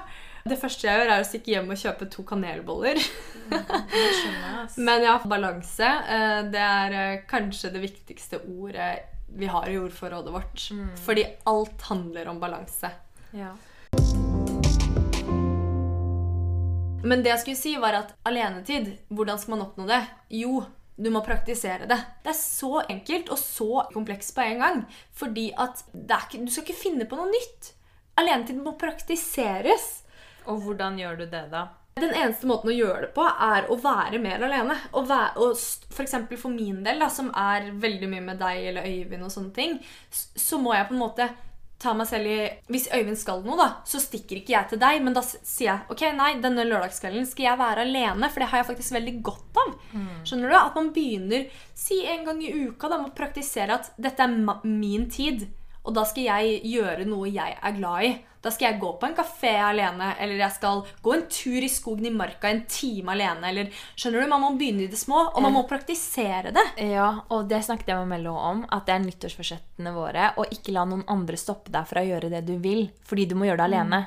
[0.48, 3.00] Det første jeg gjør, er å stikke hjem og kjøpe to kanelboller.
[4.88, 8.92] Men ja, balanse eh, det er eh, kanskje det viktigste ordet
[9.38, 10.70] vi har i ordforrådet vårt.
[11.04, 12.92] Fordi alt handler om balanse.
[13.36, 13.52] Ja.
[17.08, 20.02] Men det jeg skulle si var at alenetid, hvordan skal man oppnå det?
[20.40, 20.64] Jo,
[20.98, 22.00] du må praktisere det.
[22.24, 24.84] Det er så enkelt og så komplekst på en gang.
[25.16, 27.74] Fordi at det ikke, du skal ikke finne på noe nytt.
[28.18, 30.07] Alenetid må praktiseres.
[30.48, 31.68] Og hvordan gjør du det, da?
[31.98, 34.76] Den eneste måten å gjøre det på, er å være mer alene.
[34.94, 35.50] Og, være,
[35.94, 39.54] for for min del, da, som er veldig mye med deg eller Øyvind, og sånne
[39.56, 39.80] ting,
[40.12, 41.30] så må jeg på en måte
[41.78, 42.38] ta meg selv i
[42.74, 45.94] Hvis Øyvind skal noe, da, så stikker ikke jeg til deg, men da sier jeg
[45.94, 49.62] ok, nei, denne lørdagskvelden skal jeg være alene, for det har jeg faktisk veldig godt
[49.62, 49.76] av.
[50.26, 50.58] Skjønner du?
[50.58, 54.66] At man begynner Si en gang i uka da, med å praktisere at dette er
[54.66, 55.48] min tid.
[55.88, 58.16] Og da skal jeg gjøre noe jeg er glad i.
[58.44, 61.70] Da skal jeg gå på en kafé alene, eller jeg skal gå en tur i
[61.72, 63.50] skogen i marka en time alene.
[63.50, 64.28] eller skjønner du?
[64.32, 66.66] Man må begynne i det små, og man må praktisere det.
[66.92, 70.32] Ja, og det snakket jeg med Mello om, at det er nyttårsforsettene våre.
[70.38, 73.36] Og ikke la noen andre stoppe deg fra å gjøre det du vil, fordi du
[73.36, 74.02] må gjøre det alene.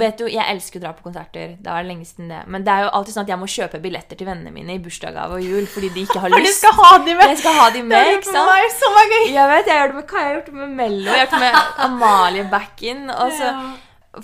[0.00, 1.56] Vet du, Jeg elsker å dra på konserter.
[1.60, 2.40] Det var lenge siden det.
[2.46, 4.82] Men det er jo alltid sånn at jeg må kjøpe billetter til vennene mine i
[4.82, 6.60] bursdagsgave og jul fordi de ikke har For du lyst.
[6.62, 7.26] skal ha de med!
[7.34, 8.50] Jeg skal ha de med, ikke sant?
[8.50, 9.20] meg så mange.
[9.34, 11.24] Jeg vet, jeg gjør det med Kaja, jeg har gjort det med Mello, jeg har
[11.26, 11.54] gjort det med
[11.88, 13.02] Amalie Backen.
[13.10, 13.50] Og så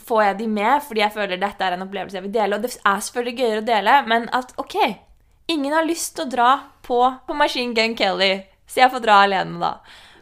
[0.02, 2.56] får jeg de med fordi jeg føler dette er en opplevelse jeg vil dele.
[2.58, 4.76] Og det er selvfølgelig gøyere å dele, men at ok,
[5.52, 6.50] ingen har lyst til å dra
[6.82, 8.32] på, på Machine Gun Kelly,
[8.66, 9.76] så jeg får dra alene, da.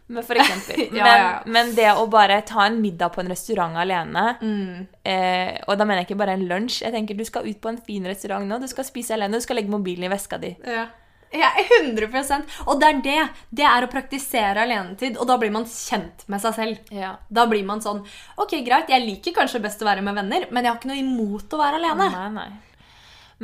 [0.06, 0.82] Men for eksempel.
[0.92, 1.28] Men, ja, ja.
[1.48, 4.82] men det å bare ta en middag på en restaurant alene Mm.
[5.02, 6.82] eh, Og da mener jeg ikke bare en lunsj.
[6.84, 9.40] Jeg tenker Du skal ut på en fin restaurant nå, du skal spise alene, du
[9.40, 10.50] skal legge mobilen i veska di.
[10.60, 10.84] Ja.
[11.34, 13.22] Ja, 100% Og det er det.
[13.60, 16.92] Det er å praktisere alenetid, og da blir man kjent med seg selv.
[16.94, 17.16] Ja.
[17.28, 18.04] Da blir man sånn
[18.40, 21.02] Ok, greit, jeg liker kanskje best å være med venner, men jeg har ikke noe
[21.02, 22.08] imot å være alene.
[22.14, 22.48] Nei, nei.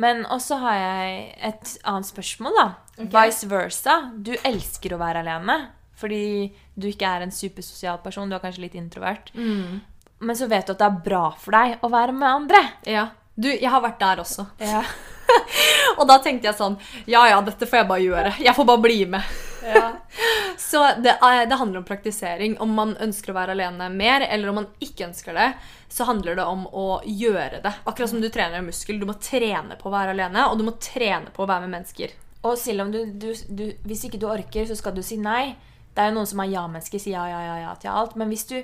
[0.01, 1.17] Men også har jeg
[1.51, 2.67] et annet spørsmål, da.
[3.11, 3.97] Vice versa.
[4.15, 5.59] Du elsker å være alene
[6.01, 8.29] fordi du ikke er en supersosial person.
[8.31, 9.27] Du er kanskje litt introvert.
[9.37, 12.61] Men så vet du at det er bra for deg å være med andre.
[12.89, 13.03] Ja.
[13.37, 14.47] Du, jeg har vært der også.
[14.61, 14.81] Ja.
[15.99, 16.77] Og da tenkte jeg sånn
[17.09, 18.33] Ja ja, dette får jeg bare gjøre.
[18.41, 19.37] Jeg får bare bli med.
[20.61, 22.57] Så det, er, det handler om praktisering.
[22.63, 25.47] Om man ønsker å være alene mer, eller om man ikke ønsker det,
[25.91, 27.73] så handler det om å gjøre det.
[27.83, 28.99] Akkurat som du trener en muskel.
[29.01, 31.75] Du må trene på å være alene, og du må trene på å være med
[31.79, 32.15] mennesker.
[32.47, 35.53] Og selv om du, du, du Hvis ikke du orker, så skal du si nei.
[35.91, 38.15] Det er jo noen som er ja-mennesker, sier ja, ja, ja, ja til alt.
[38.19, 38.57] Men hvis du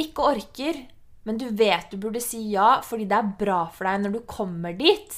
[0.00, 0.80] ikke orker,
[1.24, 4.24] men du vet du burde si ja fordi det er bra for deg når du
[4.28, 5.14] kommer dit,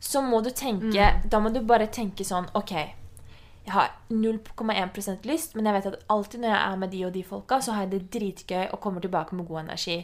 [0.00, 2.72] så må du tenke Da må du bare tenke sånn OK,
[3.66, 7.12] jeg har 0,1% lyst, men jeg vet at alltid når jeg er med de og
[7.14, 9.98] de folka, så har jeg det dritgøy og kommer tilbake med god energi.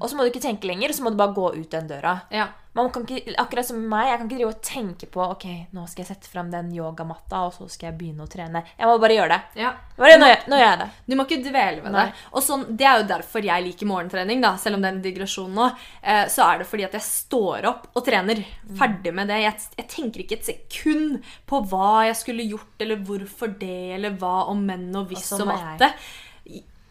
[0.00, 2.14] Og så må du ikke tenke lenger, så må du bare gå ut den døra.
[2.32, 2.48] Ja.
[2.76, 5.86] Man kan ikke, akkurat som meg, jeg kan ikke drive og tenke på Ok, nå
[5.88, 8.62] skal jeg sette fram den yogamatta, og så skal jeg begynne å trene.
[8.78, 9.62] Jeg må bare gjøre det.
[9.62, 9.70] Ja.
[9.96, 10.88] Bare, nå, nå gjør jeg det.
[11.08, 12.04] Du må ikke dvele ved Nei.
[12.10, 12.24] det.
[12.36, 15.02] Og sånn, Det er jo derfor jeg liker morgentrening, da, selv om det er en
[15.08, 15.70] digresjon nå.
[16.02, 18.44] Eh, så er det fordi at jeg står opp og trener.
[18.76, 19.40] Ferdig med det.
[19.46, 24.16] Jeg, jeg tenker ikke et sekund på hva jeg skulle gjort, eller hvorfor det, eller
[24.20, 25.64] hva om menn og hvis Og og jeg.
[25.64, 25.92] matte.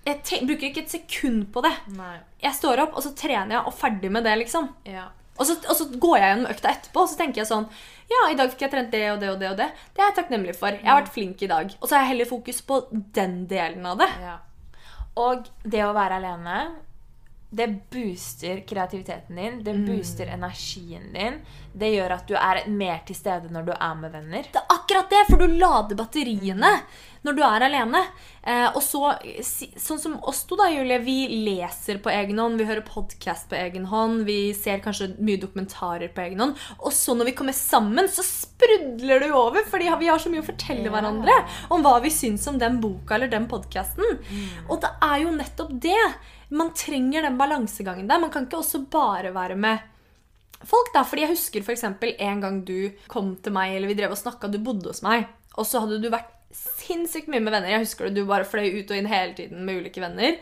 [0.06, 1.72] Jeg ten bruker ikke et sekund på det.
[1.98, 2.18] Nei.
[2.44, 4.68] Jeg står opp, og så trener jeg, og ferdig med det, liksom.
[4.86, 5.08] Ja.
[5.36, 7.66] Og så, og så går jeg gjennom økta etterpå, og så tenker jeg sånn
[8.12, 9.70] Ja, i dag fikk jeg trent det og det og det og det.
[9.92, 10.76] Det er jeg takknemlig for.
[10.78, 11.72] Jeg har vært flink i dag.
[11.82, 12.82] Og så har jeg heller fokus på
[13.18, 14.12] den delen av det.
[14.22, 14.36] Ja.
[15.26, 16.60] Og det å være alene,
[17.50, 19.60] det booster kreativiteten din.
[19.64, 21.38] Det booster energien din.
[21.74, 24.48] Det gjør at du er mer til stede når du er med venner.
[24.52, 26.72] Det er akkurat det, for du lader batteriene
[27.26, 28.02] når du er alene.
[28.46, 29.00] Eh, og så,
[29.42, 31.16] sånn som oss to, da, Julie, vi
[31.48, 36.12] leser på egen hånd, vi hører podkast på egen hånd, vi ser kanskje mye dokumentarer
[36.14, 36.60] på egen hånd.
[36.84, 40.30] Og så når vi kommer sammen, så sprudler det jo over, fordi vi har så
[40.34, 40.94] mye å fortelle Ja.
[40.94, 41.40] hverandre
[41.72, 44.06] om hva vi syns om den boka eller den podkasten.
[44.70, 46.02] Og det er jo nettopp det.
[46.50, 48.22] Man trenger den balansegangen der.
[48.22, 49.82] Man kan ikke også bare være med
[50.66, 51.04] folk, da.
[51.08, 54.52] Fordi jeg husker eksempel en gang du kom til meg, eller vi drev og snakka,
[54.52, 57.74] du bodde hos meg, og så hadde du vært sinnssykt mye med venner.
[57.74, 60.40] Jeg husker det, du bare fløy ut og inn hele tiden med ulike venner.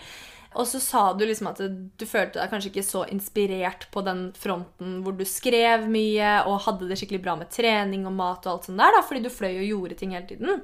[0.53, 4.27] Og så sa du liksom at du følte deg kanskje ikke så inspirert på den
[4.37, 8.51] fronten hvor du skrev mye og hadde det skikkelig bra med trening og mat og
[8.51, 10.61] alt sånt der, da, fordi du fløy og gjorde ting hele tiden.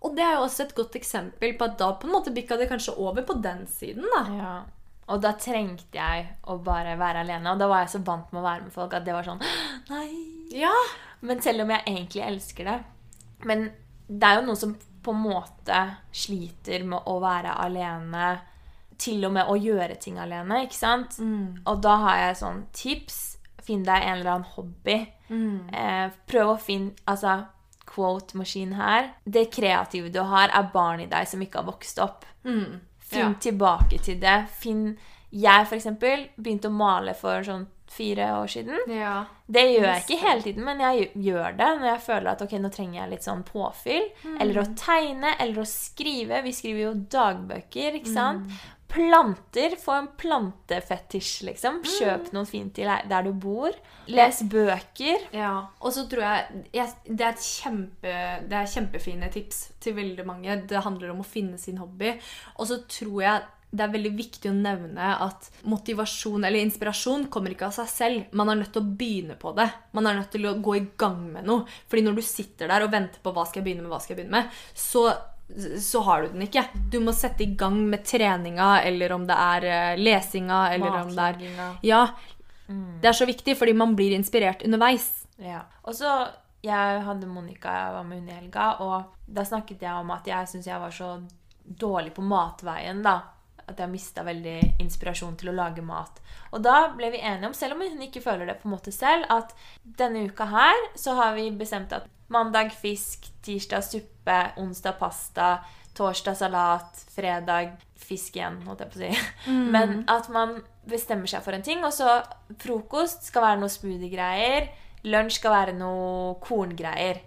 [0.00, 2.56] Og det er jo også et godt eksempel på at da på en måte bikka
[2.56, 4.22] det kanskje over på den siden, da.
[4.36, 4.52] Ja.
[5.10, 7.52] Og da trengte jeg å bare være alene.
[7.52, 9.42] Og da var jeg så vant med å være med folk at det var sånn
[9.92, 10.08] Nei.
[10.54, 10.74] Ja.
[11.26, 12.76] Men selv om jeg egentlig elsker det
[13.44, 13.66] Men
[14.08, 15.80] det er jo noen som på en måte
[16.12, 18.30] sliter med å være alene.
[19.00, 21.16] Til og med å gjøre ting alene, ikke sant?
[21.64, 23.20] Og da har jeg sånn tips.
[23.64, 24.98] Finn deg en eller annen hobby.
[25.72, 27.38] Eh, prøv å finne Altså,
[27.94, 29.10] quote-maskin her.
[29.24, 32.24] Det kreative du har, er barn i deg som ikke har vokst opp.
[32.44, 32.80] Finn
[33.12, 33.32] Ja.
[33.42, 34.46] tilbake til det.
[34.60, 34.96] Finn
[35.32, 38.78] Jeg, for eksempel, begynte å male for sånn fire år siden.
[38.88, 39.24] ja.
[39.50, 42.52] Det gjør jeg ikke hele tiden, men jeg gjør det når jeg føler at ok,
[42.62, 44.08] nå trenger jeg litt sånn påfyll.
[44.40, 46.42] Eller å tegne, eller å skrive.
[46.44, 48.50] Vi skriver jo dagbøker, ikke sant?
[48.90, 49.76] Planter.
[49.80, 51.80] Få en plantefetisj, liksom.
[51.86, 53.76] Kjøp noe fint til der du bor.
[54.10, 55.28] Les bøker.
[55.36, 58.18] Ja, og så tror jeg, jeg det, er kjempe,
[58.50, 60.60] det er kjempefine tips til veldig mange.
[60.68, 62.16] Det handler om å finne sin hobby.
[62.58, 67.54] Og så tror jeg det er veldig viktig å nevne at motivasjon eller inspirasjon kommer
[67.54, 68.32] ikke av seg selv.
[68.34, 69.68] Man er nødt til å begynne på det.
[69.94, 71.66] Man er nødt til å gå i gang med noe.
[71.86, 74.16] Fordi når du sitter der og venter på hva skal jeg begynne med, hva skal
[74.16, 75.04] jeg begynne med, så,
[75.80, 76.64] så har du den ikke.
[76.92, 81.10] Du må sette i gang med treninga, eller om det er eh, lesinga, eller om
[81.14, 81.64] det er.
[81.86, 82.04] Ja.
[82.70, 85.26] Det er så viktig, fordi man blir inspirert underveis.
[85.40, 85.64] Ja.
[85.82, 86.28] Og så
[86.60, 90.26] Jeg hadde Monica jeg var med hun i helga, og da snakket jeg om at
[90.28, 91.14] jeg syntes jeg var så
[91.64, 93.14] dårlig på matveien, da.
[93.64, 96.20] At jeg mista veldig inspirasjon til å lage mat.
[96.52, 98.92] Og da ble vi enige om, selv om hun ikke føler det på en måte
[98.92, 104.98] selv, at denne uka her så har vi bestemt at mandag fisk, tirsdag suppe, onsdag
[105.00, 105.52] pasta,
[105.98, 109.10] torsdag salat, fredag fisk igjen, holdt jeg på å si.
[109.74, 112.20] Men at man bestemmer seg for en ting, og så
[112.62, 114.70] frokost skal være noe smoothie-greier.
[115.08, 117.22] Lunsj skal være noe korngreier.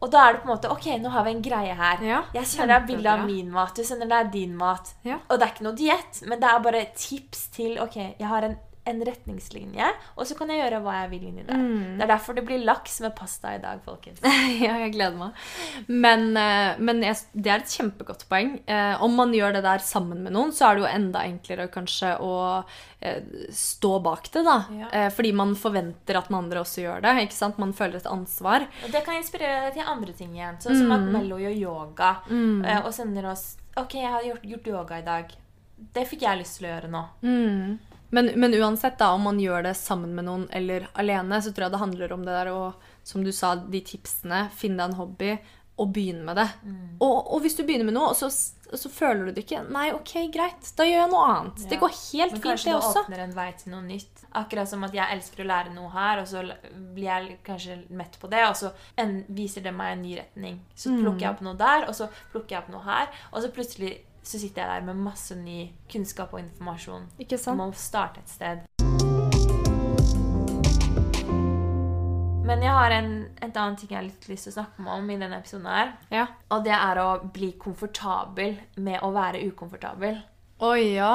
[0.00, 2.00] Og da er det på en måte Ok, nå har vi en greie her.
[2.00, 4.94] Ja, jeg sender deg bilde av min mat, du sender deg din mat.
[5.04, 5.18] Ja.
[5.28, 8.48] Og det er ikke noe diett, men det er bare tips til Ok, jeg har
[8.48, 9.86] en, en retningslinje,
[10.18, 11.56] og så kan jeg gjøre hva jeg vil inni det.
[11.56, 11.96] Mm.
[11.96, 14.20] Det er derfor det blir laks med pasta i dag, folkens.
[14.64, 15.38] ja, jeg gleder meg.
[15.88, 18.58] Men, eh, men jeg, det er et kjempegodt poeng.
[18.68, 21.66] Eh, om man gjør det der sammen med noen, så er det jo enda enklere
[21.72, 22.34] kanskje å
[23.00, 23.24] eh,
[23.56, 24.58] stå bak det, da.
[24.82, 24.90] Ja.
[25.00, 27.16] Eh, fordi man forventer at den andre også gjør det.
[27.24, 27.62] ikke sant?
[27.62, 28.68] Man føler et ansvar.
[28.84, 30.60] Og det kan inspirere deg til andre ting igjen.
[30.60, 32.60] Sånn som at Mello gjør yoga mm.
[32.82, 35.32] og sender oss Ok, jeg har gjort, gjort yoga i dag.
[35.96, 37.00] Det fikk jeg lyst til å gjøre nå.
[38.14, 41.66] Men, men uansett, da, om man gjør det sammen med noen eller alene, så tror
[41.66, 42.60] jeg det handler om det der å,
[43.02, 44.44] som du sa, de tipsene.
[44.54, 45.32] Finne deg en hobby
[45.82, 46.46] og begynne med det.
[47.02, 49.88] Og, og hvis du begynner med noe, og så, så føler du det ikke Nei,
[49.96, 51.64] ok, greit, da gjør jeg noe annet.
[51.72, 54.24] Det går helt Men fint, det kanskje du åpner en vei til noe nytt.
[54.38, 56.46] Akkurat som at jeg elsker å lære noe her, og så
[56.94, 58.70] blir jeg kanskje mett på det, og så
[59.02, 60.62] en, viser det meg en ny retning.
[60.78, 63.50] Så plukker jeg opp noe der, og så plukker jeg opp noe her, og så
[63.58, 67.10] plutselig så sitter jeg der med masse ny kunnskap og informasjon.
[67.20, 67.54] Ikke sant?
[67.54, 67.60] sant?
[67.60, 68.64] må starte et sted.
[72.44, 74.92] Men jeg har en, en annen ting jeg har litt lyst til å snakke med
[74.98, 75.94] om i denne episoden her.
[76.12, 76.26] Ja.
[76.52, 80.20] Og det er å bli komfortabel med å være ukomfortabel.
[80.64, 81.14] Oi, ja.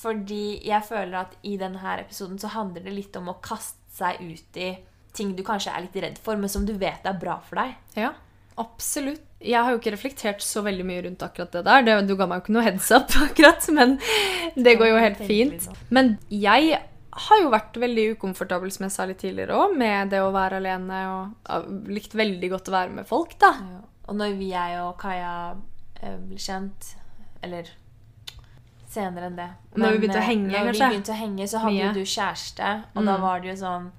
[0.00, 4.20] Fordi jeg føler at i denne episoden så handler det litt om å kaste seg
[4.22, 4.72] ut i
[5.16, 7.76] ting du kanskje er litt redd for, men som du vet er bra for deg.
[7.98, 8.14] Ja,
[8.60, 9.26] absolutt.
[9.40, 11.82] Jeg har jo ikke reflektert så veldig mye rundt akkurat det der.
[11.86, 13.94] Det, du ga meg jo ikke noe heads up, akkurat, men
[14.56, 15.68] det går jo helt fint.
[15.88, 16.76] Men jeg
[17.26, 20.60] har jo vært veldig ukomfortabel, som jeg sa litt tidligere òg, med det å være
[20.60, 23.54] alene og likt veldig godt å være med folk, da.
[23.64, 23.80] Ja.
[24.10, 25.32] Og når vi, jeg og Kaja
[26.02, 26.92] eh, ble kjent,
[27.46, 27.68] eller
[28.90, 30.84] senere enn det Når vi begynte å eh, henge, når kanskje?
[30.84, 33.22] vi begynte å henge, så hadde jo du kjæreste, og da Mm.
[33.24, 33.90] var det jo sånn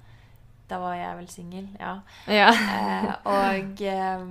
[0.72, 1.90] Da var jeg vel singel, ja.
[2.32, 2.48] Ja.
[2.48, 4.22] Eh, og eh,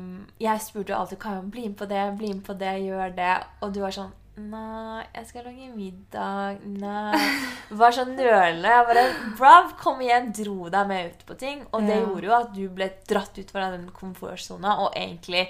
[0.41, 3.35] jeg spurte jo alltid Kaja bli med på det, bli med på det, gjør det.
[3.61, 4.09] Og du var sånn
[4.41, 6.61] Nei, jeg skal lage middag.
[6.63, 7.19] Nei.
[7.77, 8.69] Var sånn nølende.
[8.71, 9.03] Jeg bare
[9.37, 11.65] Brav, kom igjen, dro deg med ut på ting.
[11.75, 12.05] Og det Ja.
[12.07, 15.43] gjorde jo at du ble dratt ut fra den komfortsona og egentlig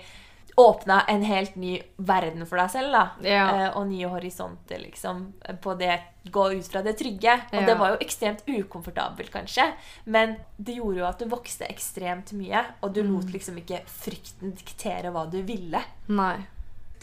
[0.58, 2.92] åpna en helt ny verden for deg selv.
[2.92, 3.10] da.
[3.24, 3.46] Ja.
[3.68, 5.34] Eh, og nye horisonter, liksom.
[5.62, 7.34] På det Gå ut fra det trygge.
[7.52, 7.66] Og Ja.
[7.66, 9.72] det var jo ekstremt ukomfortabelt, kanskje.
[10.06, 12.64] Men det gjorde jo at du vokste ekstremt mye.
[12.84, 13.16] Og du Mm.
[13.16, 15.82] lot liksom ikke frykten diktere hva du ville.
[16.10, 16.38] Nei.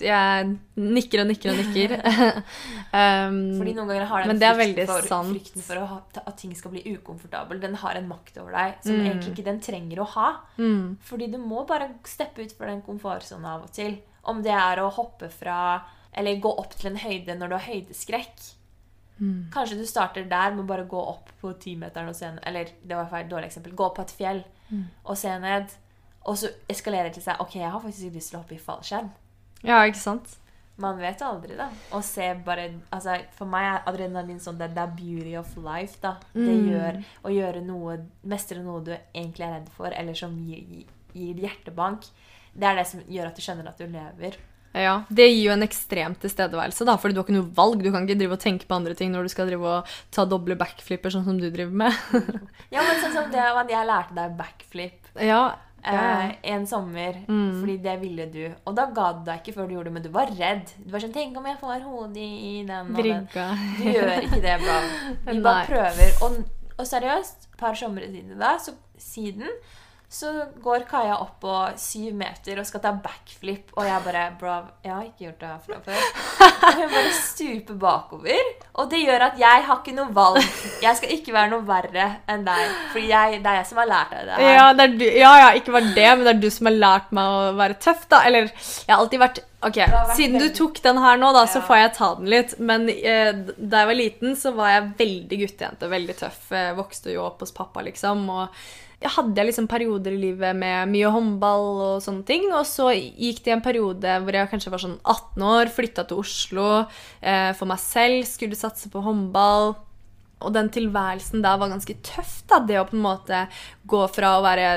[0.01, 1.95] Jeg nikker og nikker og nikker.
[2.93, 5.33] um, Fordi noen ganger har den Men det frykten for, sant.
[5.35, 7.61] frykten for å ha, at ting skal bli ukomfortabel.
[7.63, 9.07] Den har en makt over deg som Mm.
[9.11, 10.29] egentlig ikke den trenger å ha.
[10.59, 13.99] mm, Fordi du må bare steppe ut for den komfortsona av og til.
[14.25, 15.83] Om det er å hoppe fra
[16.13, 18.55] Eller gå opp til en høyde når du har høydeskrekk.
[19.21, 19.51] mm.
[19.53, 22.41] Kanskje du starter der med bare å gå opp på timeteren og se ned.
[22.47, 23.75] Eller det var et dårlig eksempel.
[23.75, 24.85] Gå opp på et fjell Mm.
[25.07, 25.71] og se ned.
[26.27, 28.59] Og så eskalerer det til seg Ok, jeg har faktisk lyst til å hoppe i
[28.59, 29.11] fallskjerm.
[29.67, 30.37] Ja, ikke sant?
[30.79, 31.69] Man vet aldri, da.
[31.97, 35.97] Og se bare altså, For meg er adrenalin sånn det, det er beauty of life,
[36.01, 36.17] da.
[36.35, 36.69] Det Mm.
[36.71, 41.35] gjør å gjøre noe Mestre noe du egentlig er redd for, eller som gir, gir
[41.35, 42.07] hjertebank.
[42.55, 44.37] Det er det som gjør at du skjønner at du lever.
[44.75, 47.83] Ja, Det gir jo en ekstrem tilstedeværelse, da, fordi du har ikke noe valg.
[47.83, 50.25] Du kan ikke drive og tenke på andre ting når du skal drive og ta
[50.29, 51.93] doble backflipper, sånn som du driver med.
[52.71, 56.33] Ja, men sånn som det at jeg lærte deg backflip ja, ja.
[56.43, 57.61] en sommer, Mm.
[57.61, 58.55] fordi det ville du.
[58.67, 60.73] Og da ga du deg ikke før du gjorde det, men du var redd.
[60.85, 63.27] Du var sånn 'Tenk om jeg får hodet i den og den'.
[63.79, 64.79] Du gjør ikke det bra.
[65.33, 66.11] Vi bare prøver.
[66.23, 66.45] Og,
[66.79, 69.49] og seriøst, et par somre siden da, så, siden,
[70.09, 70.31] så
[70.65, 74.55] går Kaja opp på syv meter og skal ta backflip, og jeg bare Bro,
[74.87, 76.07] jeg har ikke gjort det her før.
[76.49, 78.49] Og hun bare stuper bakover.
[78.81, 80.41] Og det gjør at jeg har ikke noe valg.
[80.81, 82.73] Jeg skal ikke være noe verre enn deg.
[82.95, 84.55] For jeg, det er jeg som har lært deg det her.
[84.57, 87.13] Ja, det du, ja, ja, ikke bare det, men det er du som har lært
[87.21, 88.23] meg å være tøff, da.
[88.31, 91.59] Eller, jeg har alltid vært Ok, vært siden du tok den her nå, da, så
[91.59, 91.67] Ja.
[91.67, 92.57] får jeg ta den litt.
[92.63, 95.89] Men eh, da jeg var liten, så var jeg veldig guttejente.
[95.91, 96.45] Veldig tøff.
[96.55, 98.23] Jeg vokste jo opp hos pappa, liksom.
[98.31, 98.55] Og
[98.99, 102.49] hadde jeg liksom perioder i livet med mye håndball og sånne ting.
[102.51, 106.23] Og så gikk det en periode hvor jeg kanskje var sånn 18 år, flytta til
[106.25, 109.77] Oslo eh, for meg selv, skulle satse på håndball.
[110.45, 112.43] Og den tilværelsen der var ganske tøff.
[112.49, 113.41] da, Det å på en måte
[113.89, 114.69] gå fra å være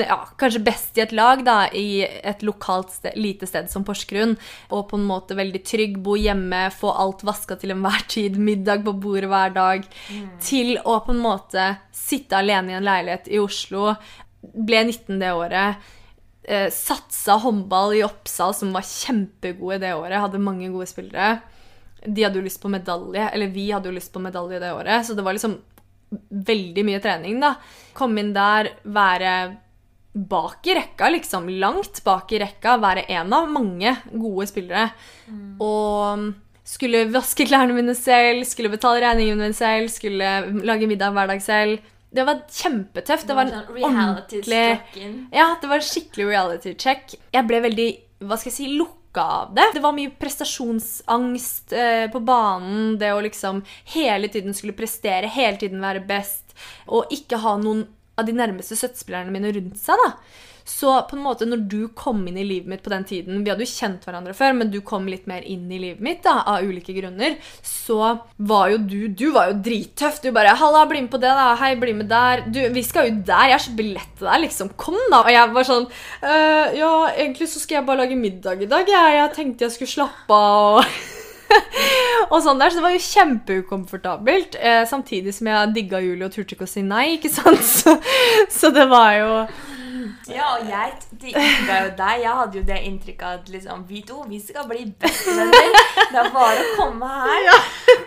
[0.00, 4.36] ja, kanskje best i et lag da, i et lokalt sted, lite sted som Porsgrunn,
[4.70, 8.84] og på en måte veldig trygg, bo hjemme, få alt vaska til enhver tid, middag
[8.86, 9.86] på bordet hver dag,
[10.40, 13.94] til å på en måte sitte alene i en leilighet i Oslo.
[14.40, 15.88] Ble 19 det året.
[16.42, 20.22] Eh, satsa håndball i Oppsal, som var kjempegode det året.
[20.22, 21.40] Hadde mange gode spillere
[22.06, 25.06] de hadde jo lyst på medalje, eller vi hadde jo lyst på medalje det året,
[25.06, 25.58] så det var liksom
[26.10, 27.54] veldig mye trening, da.
[27.96, 29.34] Komme inn der, være
[30.12, 31.48] bak i rekka, liksom.
[31.62, 32.76] Langt bak i rekka.
[32.82, 34.88] Være en av mange gode spillere.
[35.62, 36.32] Og
[36.66, 40.34] skulle vaske klærne mine selv, skulle betale regningene mine selv, skulle
[40.66, 41.78] lage middag hver dag selv.
[42.10, 43.28] Det var kjempetøft.
[43.28, 44.64] Det var en sånn ordentlig
[45.30, 47.14] ja, det var en skikkelig reality check.
[47.30, 47.90] Jeg ble veldig
[48.26, 49.66] hva skal jeg si, lukka av det.
[49.74, 52.98] Det var mye prestasjonsangst eh, på banen.
[53.00, 53.62] Det å liksom
[53.94, 56.54] hele tiden skulle prestere, hele tiden være best.
[56.86, 57.86] Og ikke ha noen
[58.20, 59.98] av de nærmeste støttespillerne mine rundt seg.
[60.04, 60.12] da.
[60.70, 63.50] Så på en måte når du kom inn i livet mitt på den tiden Vi
[63.50, 66.38] hadde jo kjent hverandre før, men du kom litt mer inn i livet mitt da,
[66.48, 67.36] av ulike grunner.
[67.66, 67.98] Så
[68.50, 70.20] var jo du Du var jo drittøff.
[70.22, 71.54] Du bare 'Halla, bli med på det, da.
[71.60, 73.50] Hei, bli med der.' Du, vi skal jo der.
[73.50, 74.42] Jeg har kjøpt billett til deg.
[74.46, 75.22] Liksom, kom, da.
[75.24, 75.86] Og jeg var sånn
[76.22, 78.86] «Øh, Ja, egentlig så skal jeg bare lage middag i dag.
[78.88, 80.84] Jeg, jeg tenkte jeg skulle slappe av.
[82.30, 84.56] og sånn der, så Det var jo kjempeukomfortabelt.
[84.60, 87.16] Eh, samtidig som jeg digga Julie og turte ikke å si nei.
[87.18, 87.64] ikke sant?
[87.80, 87.96] Så,
[88.50, 89.30] så det var jo
[90.30, 92.20] Ja, og jeg digga jo deg.
[92.22, 95.78] Jeg hadde jo det inntrykket at liksom, vi to vi skal bli bestevenner.
[96.10, 97.40] Det er bare å komme her.
[97.48, 97.56] Ja,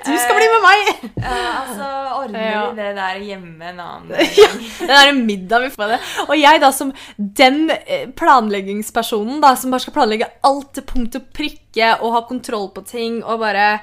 [0.04, 0.92] Du skal bli med meg!
[1.24, 2.62] Eh, altså, ordner Ja.
[2.72, 4.34] vi det der hjemme en annen gang.
[4.38, 6.00] Ja, Den der middag vi får det.
[6.28, 11.16] Og jeg da som den eh, planleggingspersonen da, som bare skal planlegge alt til punkt
[11.20, 13.80] og prikke og ha kontroll på ting og bare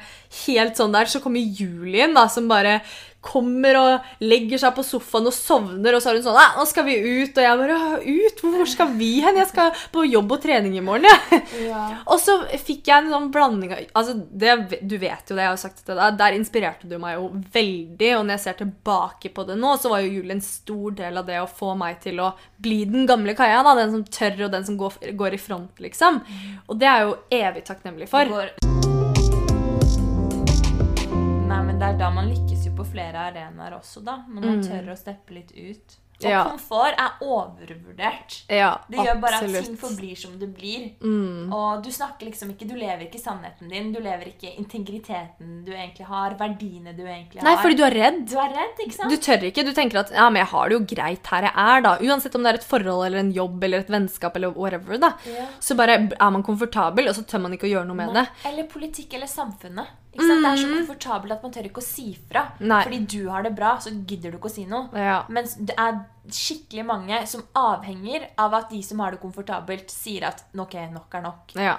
[0.46, 2.80] helt sånn der, så kommer Julien da, som bare
[3.20, 6.66] kommer og legger seg på sofaen og sovner, og så er hun sånn «Nei, 'Nå
[6.68, 8.40] skal vi ut.' Og jeg bare 'Ut?
[8.40, 9.36] Hvor skal vi hen?
[9.36, 11.42] Jeg skal på jobb og trening i morgen', jeg.
[12.10, 15.52] Og så fikk jeg en sånn blanding av altså det, Du vet jo det, jeg
[15.52, 16.16] har sagt til deg.
[16.16, 18.10] Der inspirerte du meg jo veldig.
[18.18, 21.20] Og når jeg ser tilbake på det nå, så var jo jul en stor del
[21.20, 23.62] av det å få meg til å bli den gamle Kaja.
[23.62, 26.22] da, Den som tør, og den som går, går i front, liksom.
[26.68, 28.24] Og det er jeg jo evig takknemlig for.
[28.24, 28.79] Går...
[31.80, 34.18] det er da man lykkes jo på flere arenaer også, da.
[34.28, 35.96] Når man tør å steppe litt ut.
[36.20, 36.44] Og Ja.
[36.44, 38.42] komfort er overvurdert.
[38.50, 40.92] Ja, Det gjør bare at ting forblir som det blir.
[41.00, 41.50] Mm.
[41.50, 43.90] Og du snakker liksom ikke Du lever ikke sannheten din.
[43.92, 46.34] Du lever ikke integriteten du egentlig har.
[46.34, 47.48] Verdiene du egentlig har.
[47.48, 48.28] Nei, fordi du er redd.
[48.28, 49.10] Du er redd, ikke sant?
[49.10, 49.64] Du tør ikke.
[49.64, 51.96] Du tenker at ja, men jeg har det jo greit her jeg er, da.
[51.96, 55.14] Uansett om det er et forhold eller en jobb eller et vennskap eller whatever, da.
[55.24, 55.46] Ja.
[55.58, 58.28] Så bare er man komfortabel, og så tør man ikke å gjøre noe med det.
[58.44, 59.88] Eller politikk eller samfunnet.
[60.10, 60.42] Sant?
[60.42, 62.46] Det er så komfortabelt at man tør ikke å si fra.
[62.58, 62.80] Nei.
[62.86, 64.88] Fordi du har det bra, så gidder du ikke å si noe.
[64.98, 65.20] Ja.
[65.30, 66.00] Mens det er
[66.34, 71.14] skikkelig mange som avhenger av at de som har det komfortabelt, sier at ok, nok
[71.14, 71.54] er nok.
[71.58, 71.76] Ja.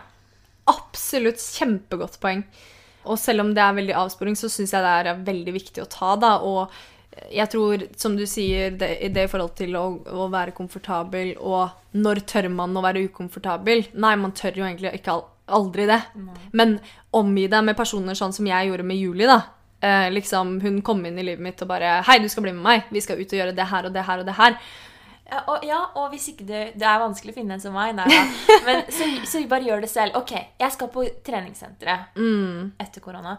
[0.72, 2.46] Absolutt kjempegodt poeng.
[3.10, 5.90] Og selv om det er veldig avsporing, så syns jeg det er veldig viktig å
[5.92, 6.36] ta, da.
[6.46, 6.72] Og
[7.34, 11.98] jeg tror, som du sier, det, det i forhold til å, å være komfortabel, og
[11.98, 13.90] når tør man å være ukomfortabel?
[14.00, 16.00] Nei, man tør jo egentlig ikke al aldri det.
[16.58, 16.78] Men
[17.18, 19.42] omgi deg med personer sånn som jeg gjorde med Julie, da.
[19.82, 22.66] Eh, liksom, hun kom inn i livet mitt og bare Hei, du skal bli med
[22.66, 22.90] meg.
[22.94, 24.58] Vi skal ut og gjøre det her og det her og det her.
[25.32, 27.94] Ja, og, ja, og hvis ikke det, det er vanskelig å finne en som meg,
[27.96, 28.24] nei ja.
[28.68, 30.18] Men så, så bare gjør det selv.
[30.20, 32.20] Ok, jeg skal på treningssenteret
[32.84, 33.38] etter korona.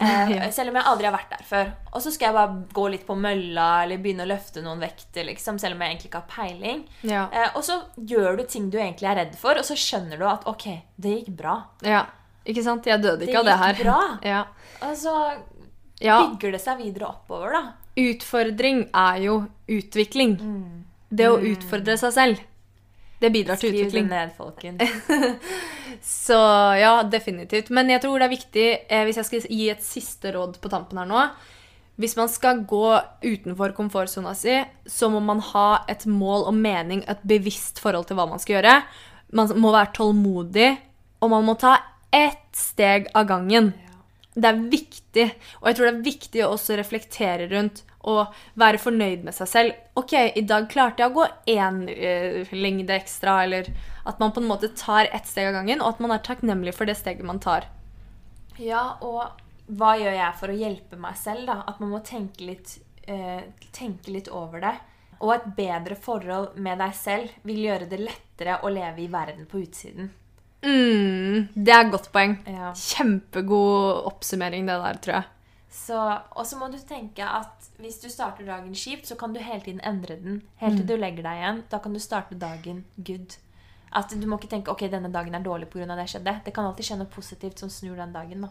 [0.00, 0.50] Eh, Ja.
[0.50, 1.72] Selv om jeg aldri har vært der før.
[1.92, 5.26] Og så skal jeg bare gå litt på mølla eller begynne å løfte noen vekter,
[5.28, 6.84] liksom, selv om jeg egentlig ikke har peiling.
[7.02, 7.26] Ja.
[7.32, 10.24] Eh, og så gjør du ting du egentlig er redd for, og så skjønner du
[10.26, 11.58] at ok, det gikk bra.
[11.84, 12.06] ja.
[12.48, 12.86] Ikke sant?
[12.88, 13.72] Jeg døde Det ikke av det her.
[13.74, 14.18] Det gikk bra.
[14.32, 14.44] Ja.
[14.88, 15.12] Og så
[16.00, 16.14] ja.
[16.24, 17.60] bygger det seg videre oppover, da.
[18.00, 19.34] Utfordring er jo
[19.68, 20.38] utvikling.
[21.10, 22.40] Det å utfordre seg selv,
[23.20, 24.80] det bidrar til Skriv det ned, folkens.
[26.02, 26.38] Så
[26.80, 27.68] ja, definitivt.
[27.74, 30.70] Men jeg tror det er viktig, eh, hvis jeg skal gi et siste råd på
[30.72, 31.26] tampen her nå
[32.00, 32.86] Hvis man skal gå
[33.20, 34.56] utenfor komfortsona si,
[34.88, 38.56] så må man ha et mål og mening, et bevisst forhold til hva man skal
[38.56, 38.78] gjøre.
[39.36, 40.70] Man må være tålmodig,
[41.20, 41.76] og man må ta
[42.08, 43.74] ett steg av gangen.
[44.32, 45.28] Det er viktig,
[45.60, 49.50] og jeg tror det er viktig å også reflektere rundt og være fornøyd med seg
[49.50, 49.80] selv.
[49.98, 53.68] Ok, i dag klarte jeg å gå én uh, lengde ekstra, eller
[54.08, 56.74] at man på en måte tar ett steg av gangen, og at man er takknemlig
[56.76, 57.68] for det steget man tar.
[58.60, 59.36] Ja, og
[59.70, 61.60] hva gjør jeg for å hjelpe meg selv, da?
[61.68, 63.42] At man må tenke litt, uh,
[63.76, 64.76] tenke litt over det.
[65.20, 69.44] Og et bedre forhold med deg selv vil gjøre det lettere å leve i verden
[69.48, 70.08] på utsiden.
[70.64, 72.38] Mm, det er et godt poeng.
[72.48, 72.72] Ja.
[72.76, 75.28] Kjempegod oppsummering, det der, tror jeg.
[75.70, 75.96] Så,
[76.34, 79.60] og så må du tenke at hvis du starter dagen kjipt, så kan du hele
[79.62, 80.40] tiden endre den.
[80.58, 81.62] Helt til du legger deg igjen.
[81.70, 83.36] Da kan du starte dagen good.
[83.92, 85.86] At Du må ikke tenke ok, denne dagen er dårlig pga.
[85.96, 86.40] det skjedde.
[86.44, 88.40] Det kan alltid skje noe positivt som snur den dagen.
[88.42, 88.50] da.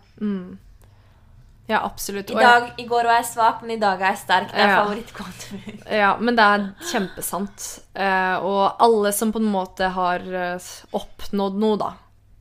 [1.70, 2.32] Ja, absolutt.
[2.32, 4.48] I, dag, I går var jeg svak, men i dag er jeg sterk.
[4.52, 4.78] Det er Ja.
[4.84, 5.84] favorittkvoten min.
[6.00, 7.68] Ja, men det er kjempesant.
[7.94, 10.58] Eh, og alle som på en måte har eh,
[10.98, 11.92] oppnådd noe, da,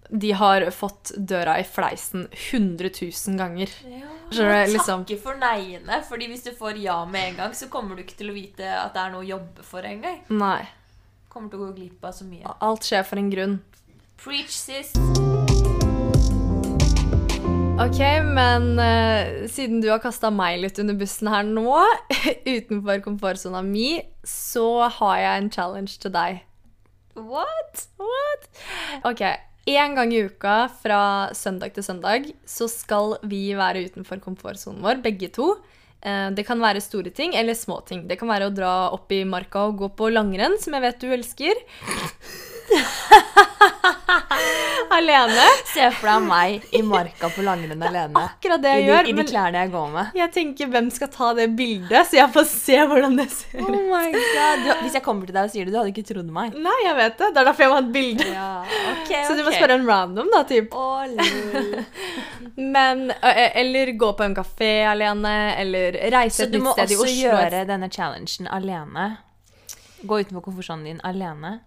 [0.08, 3.68] de har fått døra i fleisen 100 000 ganger.
[4.30, 6.02] Skjønner du, liksom- Takke for neiene.
[6.08, 8.66] Fordi hvis du får ja med en gang, så kommer du ikke til å vite
[8.66, 10.20] at det er noe å jobbe for engang.
[10.28, 10.68] Nei.
[11.28, 12.56] Kommer til å gå glipp av så mye.
[12.60, 13.60] Alt skjer for en grunn.
[14.18, 14.92] Preach, sis.
[17.78, 21.76] Ok, men uh, siden du har kasta meg litt under bussen her nå,
[22.56, 26.40] utenfor komfortsona mi, så har jeg en challenge til deg.
[27.14, 27.86] What?
[28.02, 28.48] What?
[29.06, 29.22] Ok,
[29.76, 31.00] en gang i uka fra
[31.34, 35.56] søndag til søndag så skal vi være utenfor komfortsonen vår, begge to.
[36.00, 38.06] Eh, Det kan være store ting eller små ting.
[38.08, 41.00] Det kan være å dra opp i marka og gå på langrenn, som jeg vet
[41.00, 41.54] du elsker.
[44.98, 45.46] Alene.
[45.68, 48.22] Se for deg meg i marka på langrenn alene.
[48.22, 49.10] Akkurat det I de, gjør.
[49.10, 50.16] I de klærne jeg går med.
[50.18, 53.68] jeg tenker hvem skal ta det bildet, så jeg får se hvordan det ser ut.
[53.68, 54.64] Oh my god.
[54.64, 56.56] Du, hvis jeg kommer til deg og sier det, du hadde ikke trodd meg.
[56.56, 57.30] Nei, jeg vet det.
[57.34, 58.28] Det er derfor jeg må ha et bilde.
[58.32, 58.48] Ja,
[58.94, 60.74] okay, Så du må spørre en random, da, typ.
[62.74, 66.96] Men, eller gå på en kafé alene, eller reise Så et du må nytt sted
[66.96, 69.08] i også gjøre denne challengen alene?
[70.02, 71.58] Gå utenfor komfortsonen din alene?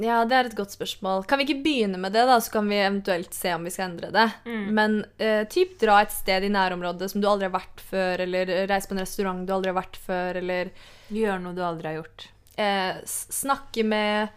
[0.00, 1.26] Ja, det er et godt spørsmål.
[1.28, 3.90] Kan vi ikke begynne med det, da, så kan vi eventuelt se om vi skal
[3.90, 4.24] endre det.
[4.48, 4.62] Mm.
[4.78, 8.54] Men eh, typ dra et sted i nærområdet som du aldri har vært før, eller
[8.70, 10.72] reise på en restaurant du aldri har vært før, eller
[11.12, 12.28] Gjør noe du aldri har gjort.
[12.56, 14.28] eh, snakke med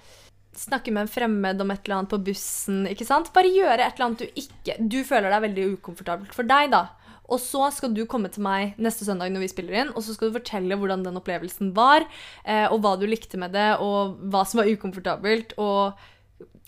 [0.56, 2.86] Snakke med en fremmed om et eller annet på bussen.
[2.88, 3.28] ikke sant?
[3.36, 6.86] Bare gjøre et eller annet du ikke Du føler deg veldig ukomfortabelt for deg, da.
[7.26, 10.14] Og så skal du komme til meg neste søndag når vi spiller inn, og så
[10.14, 12.06] skal du fortelle hvordan den opplevelsen var,
[12.46, 15.98] eh, og hva du likte med det, og hva som var ukomfortabelt, og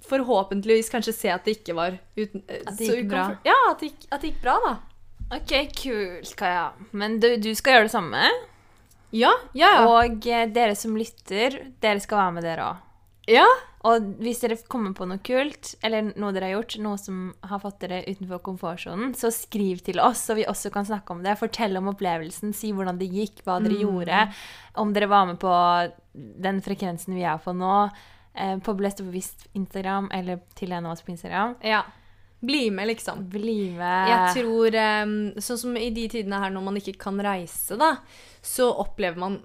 [0.08, 3.26] forhåpentligvis kanskje se at det ikke var uten, eh, At det så gikk bra.
[3.46, 4.76] Ja, at det, gikk, at det gikk bra, da.
[5.38, 6.68] Ok, kult, Kaja.
[6.96, 8.30] Men du, du skal gjøre det samme.
[9.16, 9.88] Ja, ja, ja.
[9.88, 12.86] Og eh, dere som lytter, dere skal være med, dere òg.
[13.38, 13.48] ja.
[13.88, 17.62] Og hvis dere kommer på noe kult, eller noe dere har gjort, noe som har
[17.64, 21.38] fått dere utenfor komfortsonen, så skriv til oss, så vi også kan snakke om det.
[21.40, 24.24] Fortell om opplevelsen, si hvordan det gikk, hva dere gjorde.
[24.84, 25.54] Om dere var med på
[26.48, 27.78] den frekvensen vi er på nå,
[28.36, 31.56] eh, på Blest og bevisst Instagram, eller til en av oss på Instagram.
[31.64, 31.86] ja.
[32.40, 33.24] Bli med, liksom.
[33.34, 34.10] Bli med.
[34.12, 37.96] Jeg tror em, Sånn som i de tidene her når man ikke kan reise, da,
[38.46, 39.40] så opplever man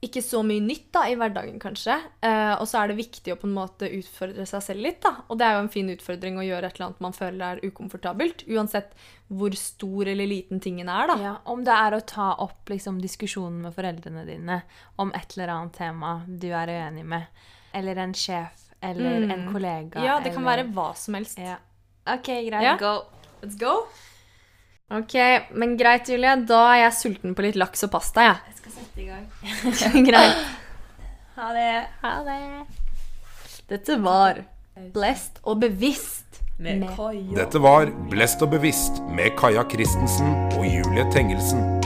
[0.00, 1.96] ikke så mye nytt da, i hverdagen, kanskje.
[2.22, 5.00] Eh, og så er det viktig å på en måte utfordre seg selv litt.
[5.02, 5.16] da.
[5.28, 7.62] Og det er jo en fin utfordring å gjøre et eller annet man føler er
[7.66, 8.44] ukomfortabelt.
[8.46, 8.92] Uansett
[9.28, 11.16] hvor stor eller liten tingen er, da.
[11.20, 14.62] Ja, om det er å ta opp liksom, diskusjonen med foreldrene dine
[15.02, 17.26] om et eller annet tema du er uenig med,
[17.74, 19.30] eller en sjef, eller Mm.
[19.34, 20.04] en kollega.
[20.04, 21.38] Ja, det kan være hva som helst.
[21.38, 21.56] ja.
[22.06, 22.62] OK, greit.
[22.62, 22.76] Ja.
[22.80, 23.02] Go.
[23.42, 23.86] Let's go.
[24.88, 25.14] Ok,
[25.52, 26.32] men greit, Julie.
[26.48, 28.38] Da er jeg sulten på litt laks og pasta, jeg.
[28.48, 30.06] Jeg skal sette i gang.
[30.08, 30.46] greit.
[31.36, 31.72] Ha det.
[32.00, 32.38] Ha det.
[33.68, 34.40] Dette var
[34.94, 36.24] Blest og bevisst.
[36.58, 36.88] Med
[37.36, 41.77] Dette var Blest og bevisst med Kaja Christensen og Julie Tengelsen.